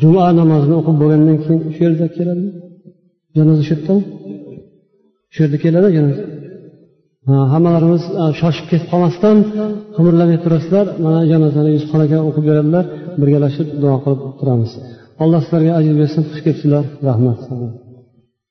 juma 0.01 0.25
namozini 0.41 0.75
o'qib 0.81 0.97
bo'lgandan 1.01 1.37
keyin 1.45 1.61
shu 1.75 1.81
yerda 1.87 2.07
keladimi? 2.17 2.51
Janoza 3.37 3.63
shu 3.69 3.73
yerdami 3.75 4.03
shu 5.33 5.39
yerda 5.43 5.59
keladi 5.65 5.89
janoza 5.99 6.25
hammalarimiz 7.53 8.03
shoshib 8.41 8.67
ketib 8.71 8.89
qolmasdan 8.93 9.37
qimirlamay 9.97 10.39
turasizlar. 10.45 10.87
Mana 11.05 11.21
janozani 11.33 11.71
yusufxon 11.77 12.01
aka 12.07 12.19
o'qib 12.29 12.45
beradilar. 12.51 12.85
Birgalashib 13.21 13.69
duo 13.83 13.97
qilib 14.05 14.21
turamiz. 14.41 14.71
Alloh 15.23 15.41
sizlarga 15.45 15.73
ajr 15.79 15.95
bersin 16.01 16.23
xush 16.29 16.43
kelibsizlar. 16.45 16.85
Rahmat. 17.09 17.39